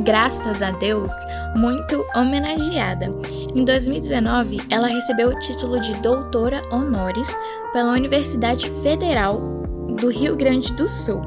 graças 0.00 0.62
a 0.62 0.70
Deus, 0.70 1.12
muito 1.56 2.04
homenageada. 2.14 3.10
Em 3.54 3.64
2019, 3.64 4.60
ela 4.70 4.86
recebeu 4.86 5.28
o 5.28 5.38
título 5.38 5.80
de 5.80 5.94
doutora 5.96 6.62
honoris 6.70 7.36
pela 7.72 7.92
Universidade 7.92 8.70
Federal 8.82 9.40
do 10.00 10.08
Rio 10.08 10.36
Grande 10.36 10.72
do 10.74 10.86
Sul. 10.86 11.22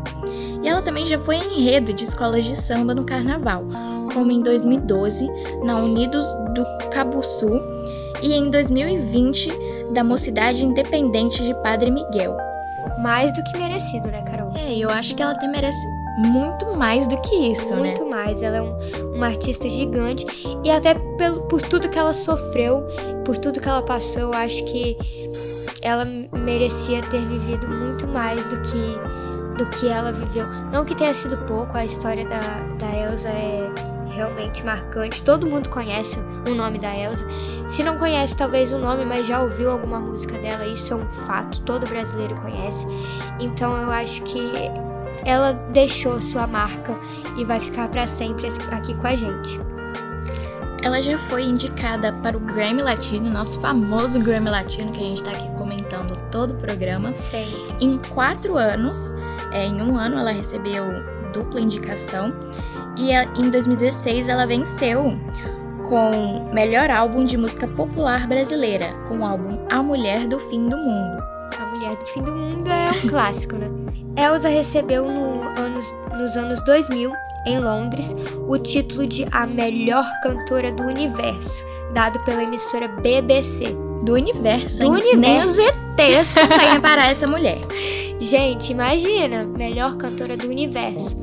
E 0.64 0.68
ela 0.68 0.82
também 0.82 1.06
já 1.06 1.18
foi 1.18 1.38
enredo 1.38 1.94
de 1.94 2.04
escolas 2.04 2.46
de 2.46 2.56
samba 2.56 2.94
no 2.94 3.04
carnaval, 3.04 3.64
como 4.14 4.32
em 4.32 4.42
2012 4.42 5.30
na 5.64 5.76
Unidos 5.78 6.26
do 6.54 6.66
Cabuçu 6.90 7.62
e 8.22 8.34
em 8.34 8.50
2020 8.50 9.52
da 9.94 10.04
Mocidade 10.04 10.64
Independente 10.64 11.44
de 11.44 11.54
Padre 11.62 11.90
Miguel. 11.90 12.38
Mais 13.00 13.34
do 13.34 13.44
que 13.44 13.58
merecido, 13.58 14.08
né, 14.10 14.22
Carol? 14.24 14.52
É, 14.56 14.78
eu 14.78 14.90
acho 14.90 15.16
que 15.16 15.24
ela 15.24 15.32
até 15.32 15.48
merece 15.48 15.86
muito 16.18 16.76
mais 16.76 17.08
do 17.08 17.20
que 17.22 17.36
isso, 17.52 17.74
né? 17.76 17.90
Muito 17.90 18.06
mais. 18.06 18.44
Ela 18.44 18.58
é 18.58 18.62
um, 18.62 18.76
uma 19.16 19.28
artista 19.28 19.68
gigante. 19.70 20.26
E 20.64 20.70
até 20.70 20.94
pelo, 21.18 21.42
por 21.44 21.62
tudo 21.62 21.90
que 21.90 21.98
ela 21.98 22.14
sofreu, 22.14 22.84
por 23.26 23.38
tudo 23.38 23.60
que 23.60 23.68
ela 23.68 23.82
passou, 23.82 24.22
eu 24.22 24.34
acho 24.34 24.64
que 24.66 24.98
ela 25.82 26.06
merecia 26.06 27.02
ter 27.04 27.26
vivido 27.26 27.68
muito 27.68 28.08
mais 28.08 28.46
do 28.46 28.62
que, 28.62 29.00
do 29.62 29.70
que 29.70 29.88
ela 29.88 30.12
viveu. 30.12 30.48
Não 30.72 30.84
que 30.84 30.96
tenha 30.96 31.14
sido 31.14 31.38
pouco, 31.46 31.78
a 31.78 31.86
história 31.86 32.28
da, 32.28 32.40
da 32.80 32.96
Elsa 32.96 33.30
é 33.30 33.72
realmente 34.10 34.66
marcante. 34.66 35.22
Todo 35.22 35.48
mundo 35.48 35.70
conhece 35.70 36.20
o 36.50 36.56
nome 36.56 36.80
da 36.80 36.94
Elsa. 36.96 37.26
Se 37.68 37.84
não 37.84 37.98
conhece, 37.98 38.36
talvez 38.36 38.74
o 38.74 38.80
nome, 38.80 39.06
mas 39.06 39.28
já 39.28 39.42
ouviu 39.42 39.70
alguma 39.72 40.00
música 40.00 40.38
dela, 40.40 40.66
isso 40.66 40.94
é 40.94 40.96
um 40.96 41.10
fato. 41.10 41.62
Todo 41.62 41.88
brasileiro 41.88 42.36
conhece. 42.42 42.88
Então 43.40 43.76
eu 43.78 43.92
acho 43.92 44.24
que 44.24 44.52
ela 45.24 45.54
deixou 45.72 46.20
sua 46.20 46.48
marca 46.48 46.96
e 47.38 47.46
vai 47.46 47.60
ficar 47.60 47.88
para 47.90 48.08
sempre 48.08 48.48
aqui 48.72 48.96
com 48.96 49.08
a 49.08 49.16
gente. 49.16 49.60
Ela 50.84 51.00
já 51.00 51.16
foi 51.16 51.44
indicada 51.44 52.12
para 52.12 52.36
o 52.36 52.40
Grammy 52.40 52.82
Latino, 52.82 53.30
nosso 53.30 53.60
famoso 53.60 54.20
Grammy 54.20 54.50
Latino, 54.50 54.92
que 54.92 55.00
a 55.00 55.04
gente 55.04 55.24
tá 55.24 55.30
aqui 55.30 55.48
comentando 55.56 56.18
todo 56.32 56.52
o 56.52 56.56
programa. 56.56 57.14
Sempre. 57.14 57.76
Em 57.80 58.00
quatro 58.00 58.58
anos, 58.58 59.14
é, 59.52 59.66
em 59.66 59.82
um 59.82 59.98
ano 59.98 60.18
ela 60.20 60.32
recebeu 60.32 60.84
dupla 61.34 61.60
indicação. 61.62 62.34
E 62.98 63.14
a- 63.14 63.24
em 63.40 63.50
2016 63.50 64.28
ela 64.30 64.46
venceu 64.46 65.14
com 65.88 66.46
melhor 66.54 66.90
álbum 66.90 67.24
de 67.24 67.38
música 67.38 67.68
popular 67.68 68.28
brasileira, 68.28 68.94
com 69.08 69.20
o 69.20 69.26
álbum 69.26 69.60
A 69.70 69.82
Mulher 69.82 70.28
do 70.28 70.40
Fim 70.40 70.68
do 70.70 70.78
Mundo. 70.78 71.24
A 71.60 71.66
Mulher 71.66 71.96
do 71.96 72.06
Fim 72.06 72.22
do 72.22 72.34
Mundo 72.36 72.70
é 72.70 72.90
um 73.04 73.10
clássico, 73.10 73.56
né? 73.56 73.68
Elsa 74.18 74.50
recebeu 74.50 75.06
no 75.06 75.42
anos, 75.60 75.86
nos 76.18 76.36
anos 76.38 76.64
2000, 76.66 77.12
em 77.46 77.60
Londres, 77.60 78.16
o 78.48 78.58
título 78.58 79.08
de 79.08 79.26
a 79.32 79.46
melhor 79.48 80.06
cantora 80.22 80.72
do 80.72 80.84
universo, 80.84 81.66
dado 81.94 82.20
pela 82.22 82.44
emissora 82.44 82.88
BBC. 82.88 83.76
Do 84.04 84.14
universo, 84.14 84.80
Do 84.80 84.96
hein? 84.96 85.16
Nem 85.18 85.42
universo. 85.42 85.54
os 85.54 85.60
ETs 85.60 86.34
conseguem 86.36 86.82
parar 86.82 87.12
essa 87.12 87.28
mulher. 87.28 87.60
Gente, 88.20 88.72
imagina, 88.72 89.44
melhor 89.46 89.98
cantora 89.98 90.36
do 90.38 90.48
universo. 90.48 91.18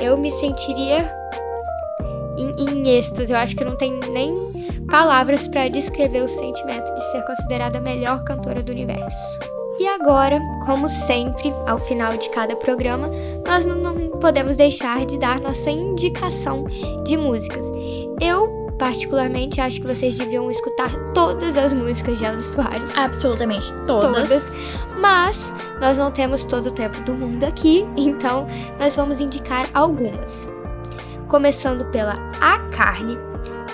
Eu 0.00 0.16
me 0.16 0.30
sentiria 0.30 1.10
em, 2.38 2.54
em 2.64 2.88
êxtase. 2.96 3.32
Eu 3.32 3.38
acho 3.38 3.56
que 3.56 3.64
não 3.64 3.76
tem 3.76 3.98
nem 4.12 4.34
palavras 4.90 5.48
para 5.48 5.68
descrever 5.68 6.22
o 6.22 6.28
sentimento 6.28 6.92
de 6.94 7.10
ser 7.12 7.22
considerada 7.24 7.78
a 7.78 7.80
melhor 7.80 8.22
cantora 8.24 8.62
do 8.62 8.72
universo. 8.72 9.38
E 9.78 9.86
agora, 9.88 10.40
como 10.66 10.88
sempre, 10.88 11.52
ao 11.66 11.78
final 11.78 12.16
de 12.16 12.28
cada 12.30 12.54
programa, 12.54 13.10
nós 13.46 13.64
não, 13.64 13.76
não 13.76 14.10
podemos 14.20 14.56
deixar 14.56 15.04
de 15.04 15.18
dar 15.18 15.40
nossa 15.40 15.68
indicação 15.70 16.64
de 17.04 17.16
músicas. 17.16 17.72
Eu, 18.20 18.63
particularmente, 18.78 19.60
acho 19.60 19.80
que 19.80 19.86
vocês 19.86 20.16
deviam 20.18 20.50
escutar 20.50 20.90
todas 21.12 21.56
as 21.56 21.72
músicas 21.72 22.18
de 22.18 22.24
Elza 22.24 22.42
Soares 22.42 22.96
Absolutamente 22.98 23.72
todas. 23.86 24.52
mas 24.98 25.54
nós 25.80 25.98
não 25.98 26.10
temos 26.10 26.44
todo 26.44 26.66
o 26.66 26.70
tempo 26.72 27.00
do 27.02 27.14
mundo 27.14 27.44
aqui, 27.44 27.86
então 27.96 28.46
nós 28.78 28.96
vamos 28.96 29.20
indicar 29.20 29.66
algumas. 29.72 30.48
Começando 31.28 31.84
pela 31.86 32.14
A 32.40 32.58
Carne, 32.70 33.16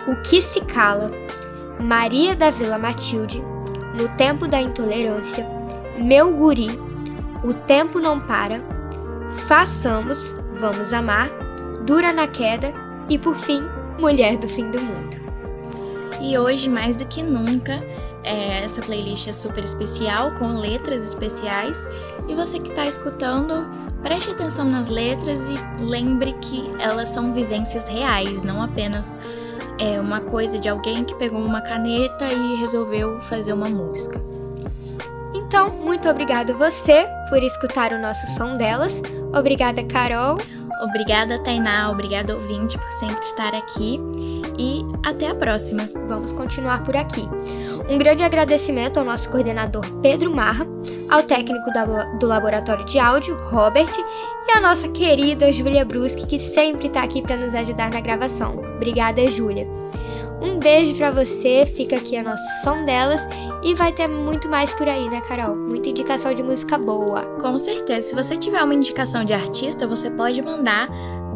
O 0.06 0.16
Que 0.22 0.40
Se 0.40 0.60
Cala, 0.60 1.10
Maria 1.80 2.34
da 2.34 2.50
Vila 2.50 2.78
Matilde, 2.78 3.42
No 3.94 4.08
Tempo 4.16 4.46
da 4.46 4.60
Intolerância, 4.60 5.46
Meu 5.98 6.32
Guri, 6.32 6.68
O 7.42 7.52
Tempo 7.54 7.98
Não 7.98 8.20
Para, 8.20 8.62
Façamos, 9.46 10.34
Vamos 10.54 10.92
Amar, 10.92 11.30
Dura 11.84 12.12
na 12.12 12.26
Queda 12.26 12.72
e, 13.08 13.18
por 13.18 13.34
fim, 13.36 13.64
Mulher 14.00 14.38
do 14.38 14.48
Fim 14.48 14.70
do 14.70 14.80
Mundo. 14.80 15.16
E 16.22 16.36
hoje, 16.38 16.70
mais 16.70 16.96
do 16.96 17.04
que 17.04 17.22
nunca, 17.22 17.80
é, 18.24 18.64
essa 18.64 18.80
playlist 18.80 19.28
é 19.28 19.32
super 19.32 19.62
especial, 19.62 20.32
com 20.36 20.58
letras 20.58 21.06
especiais. 21.08 21.86
E 22.26 22.34
você 22.34 22.58
que 22.58 22.70
está 22.70 22.86
escutando, 22.86 23.68
preste 24.02 24.30
atenção 24.30 24.64
nas 24.64 24.88
letras 24.88 25.50
e 25.50 25.82
lembre 25.82 26.32
que 26.40 26.64
elas 26.78 27.10
são 27.10 27.34
vivências 27.34 27.86
reais, 27.88 28.42
não 28.42 28.62
apenas 28.62 29.18
é, 29.78 30.00
uma 30.00 30.22
coisa 30.22 30.58
de 30.58 30.68
alguém 30.68 31.04
que 31.04 31.14
pegou 31.16 31.40
uma 31.40 31.60
caneta 31.60 32.32
e 32.32 32.56
resolveu 32.56 33.20
fazer 33.20 33.52
uma 33.52 33.68
música. 33.68 34.18
Então, 35.34 35.76
muito 35.76 36.08
obrigado 36.08 36.56
você 36.56 37.06
por 37.28 37.42
escutar 37.42 37.92
o 37.92 38.00
nosso 38.00 38.26
som 38.28 38.56
delas. 38.56 39.02
Obrigada, 39.34 39.84
Carol. 39.84 40.38
Obrigada, 40.82 41.38
Tainá, 41.38 41.90
obrigada, 41.90 42.34
ouvinte, 42.34 42.78
por 42.78 42.92
sempre 42.92 43.24
estar 43.24 43.54
aqui. 43.54 44.00
E 44.58 44.84
até 45.04 45.28
a 45.28 45.34
próxima. 45.34 45.88
Vamos 46.06 46.32
continuar 46.32 46.84
por 46.84 46.96
aqui. 46.96 47.28
Um 47.88 47.98
grande 47.98 48.22
agradecimento 48.22 48.98
ao 48.98 49.04
nosso 49.04 49.30
coordenador 49.30 49.84
Pedro 50.02 50.34
Marra, 50.34 50.66
ao 51.10 51.22
técnico 51.22 51.70
do 52.18 52.26
laboratório 52.26 52.84
de 52.84 52.98
áudio, 52.98 53.36
Robert, 53.50 53.90
e 54.46 54.50
à 54.52 54.60
nossa 54.60 54.88
querida 54.88 55.50
Júlia 55.50 55.84
Bruschi, 55.84 56.26
que 56.26 56.38
sempre 56.38 56.86
está 56.86 57.02
aqui 57.02 57.20
para 57.22 57.36
nos 57.36 57.54
ajudar 57.54 57.90
na 57.90 58.00
gravação. 58.00 58.58
Obrigada, 58.76 59.26
Júlia. 59.26 59.66
Um 60.42 60.58
beijo 60.58 60.94
para 60.94 61.10
você, 61.10 61.66
fica 61.66 61.96
aqui 61.96 62.16
o 62.16 62.24
nosso 62.24 62.42
som 62.64 62.84
delas 62.84 63.28
e 63.62 63.74
vai 63.74 63.92
ter 63.92 64.08
muito 64.08 64.48
mais 64.48 64.72
por 64.72 64.88
aí, 64.88 65.08
né, 65.08 65.20
Carol? 65.28 65.54
Muita 65.54 65.90
indicação 65.90 66.32
de 66.32 66.42
música 66.42 66.78
boa. 66.78 67.22
Com 67.40 67.58
certeza, 67.58 68.08
se 68.08 68.14
você 68.14 68.36
tiver 68.36 68.62
uma 68.62 68.74
indicação 68.74 69.24
de 69.24 69.34
artista, 69.34 69.86
você 69.86 70.10
pode 70.10 70.40
mandar 70.40 70.88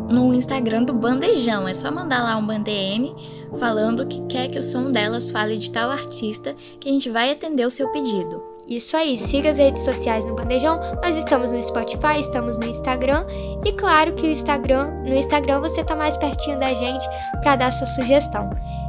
no 0.09 0.33
Instagram 0.35 0.85
do 0.85 0.95
Bandejão. 0.95 1.69
É 1.69 1.75
só 1.75 1.91
mandar 1.91 2.23
lá 2.23 2.37
um 2.37 2.47
bandm 2.47 3.15
falando 3.59 4.07
que 4.07 4.21
quer 4.27 4.49
que 4.49 4.59
o 4.59 4.63
som 4.63 4.91
delas 4.91 5.31
fale 5.31 5.57
de 5.57 5.71
tal 5.71 5.91
artista 5.91 6.55
que 6.81 6.89
a 6.89 6.93
gente 6.93 7.11
vai 7.11 7.31
atender 7.31 7.67
o 7.67 7.71
seu 7.71 7.91
pedido. 7.93 8.43
Isso 8.67 8.97
aí, 8.97 9.19
siga 9.19 9.51
as 9.51 9.59
redes 9.59 9.83
sociais 9.83 10.25
no 10.25 10.35
Bandejão. 10.35 10.81
Nós 11.03 11.17
estamos 11.19 11.53
no 11.53 11.63
Spotify, 11.63 12.19
estamos 12.19 12.57
no 12.57 12.65
Instagram 12.65 13.27
e 13.65 13.73
claro 13.73 14.15
que 14.15 14.27
o 14.27 14.31
Instagram, 14.31 14.91
no 15.03 15.15
Instagram 15.15 15.61
você 15.61 15.85
tá 15.85 15.95
mais 15.95 16.17
pertinho 16.17 16.59
da 16.59 16.73
gente 16.73 17.07
para 17.43 17.57
dar 17.57 17.73
sua 17.73 17.87
sugestão. 17.89 18.49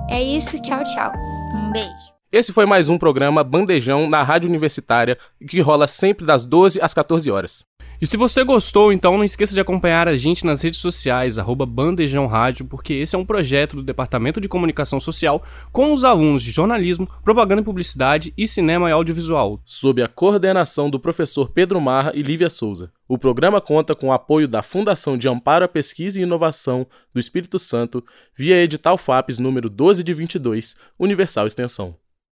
É 0.09 0.21
isso, 0.21 0.61
tchau, 0.61 0.83
tchau. 0.83 1.11
Um 1.55 1.71
beijo. 1.71 1.89
Esse 2.31 2.53
foi 2.53 2.65
mais 2.65 2.89
um 2.89 2.97
programa 2.97 3.43
Bandejão 3.43 4.07
na 4.07 4.21
Rádio 4.21 4.47
Universitária, 4.47 5.17
que 5.47 5.61
rola 5.61 5.87
sempre 5.87 6.25
das 6.25 6.45
12 6.45 6.79
às 6.81 6.93
14 6.93 7.31
horas. 7.31 7.65
E 8.01 8.05
se 8.05 8.17
você 8.17 8.43
gostou, 8.43 8.91
então 8.91 9.15
não 9.15 9.23
esqueça 9.23 9.53
de 9.53 9.61
acompanhar 9.61 10.07
a 10.07 10.17
gente 10.17 10.45
nas 10.45 10.61
redes 10.61 10.79
sociais, 10.79 11.39
arroba 11.39 11.65
Bandejão 11.65 12.27
Rádio, 12.27 12.65
porque 12.65 12.93
esse 12.93 13.15
é 13.15 13.19
um 13.19 13.25
projeto 13.25 13.77
do 13.77 13.83
Departamento 13.83 14.41
de 14.41 14.49
Comunicação 14.49 14.99
Social 14.99 15.43
com 15.71 15.93
os 15.93 16.03
alunos 16.03 16.43
de 16.43 16.51
jornalismo, 16.51 17.07
propaganda 17.23 17.61
e 17.61 17.65
publicidade 17.65 18.33
e 18.37 18.45
cinema 18.45 18.89
e 18.89 18.91
audiovisual. 18.91 19.61
Sob 19.63 20.01
a 20.01 20.09
coordenação 20.09 20.89
do 20.89 20.99
professor 20.99 21.49
Pedro 21.49 21.79
Marra 21.79 22.11
e 22.13 22.21
Lívia 22.21 22.49
Souza. 22.49 22.91
O 23.07 23.17
programa 23.17 23.61
conta 23.61 23.95
com 23.95 24.07
o 24.07 24.13
apoio 24.13 24.47
da 24.47 24.61
Fundação 24.61 25.17
de 25.17 25.29
Amparo 25.29 25.63
à 25.63 25.67
Pesquisa 25.67 26.19
e 26.19 26.23
Inovação 26.23 26.85
do 27.13 27.19
Espírito 27.19 27.57
Santo 27.57 28.03
via 28.35 28.61
edital 28.61 28.97
FAPES 28.97 29.39
número 29.39 29.69
12 29.69 30.03
de 30.03 30.13
22, 30.13 30.75
Universal 30.99 31.47
Extensão. 31.47 31.95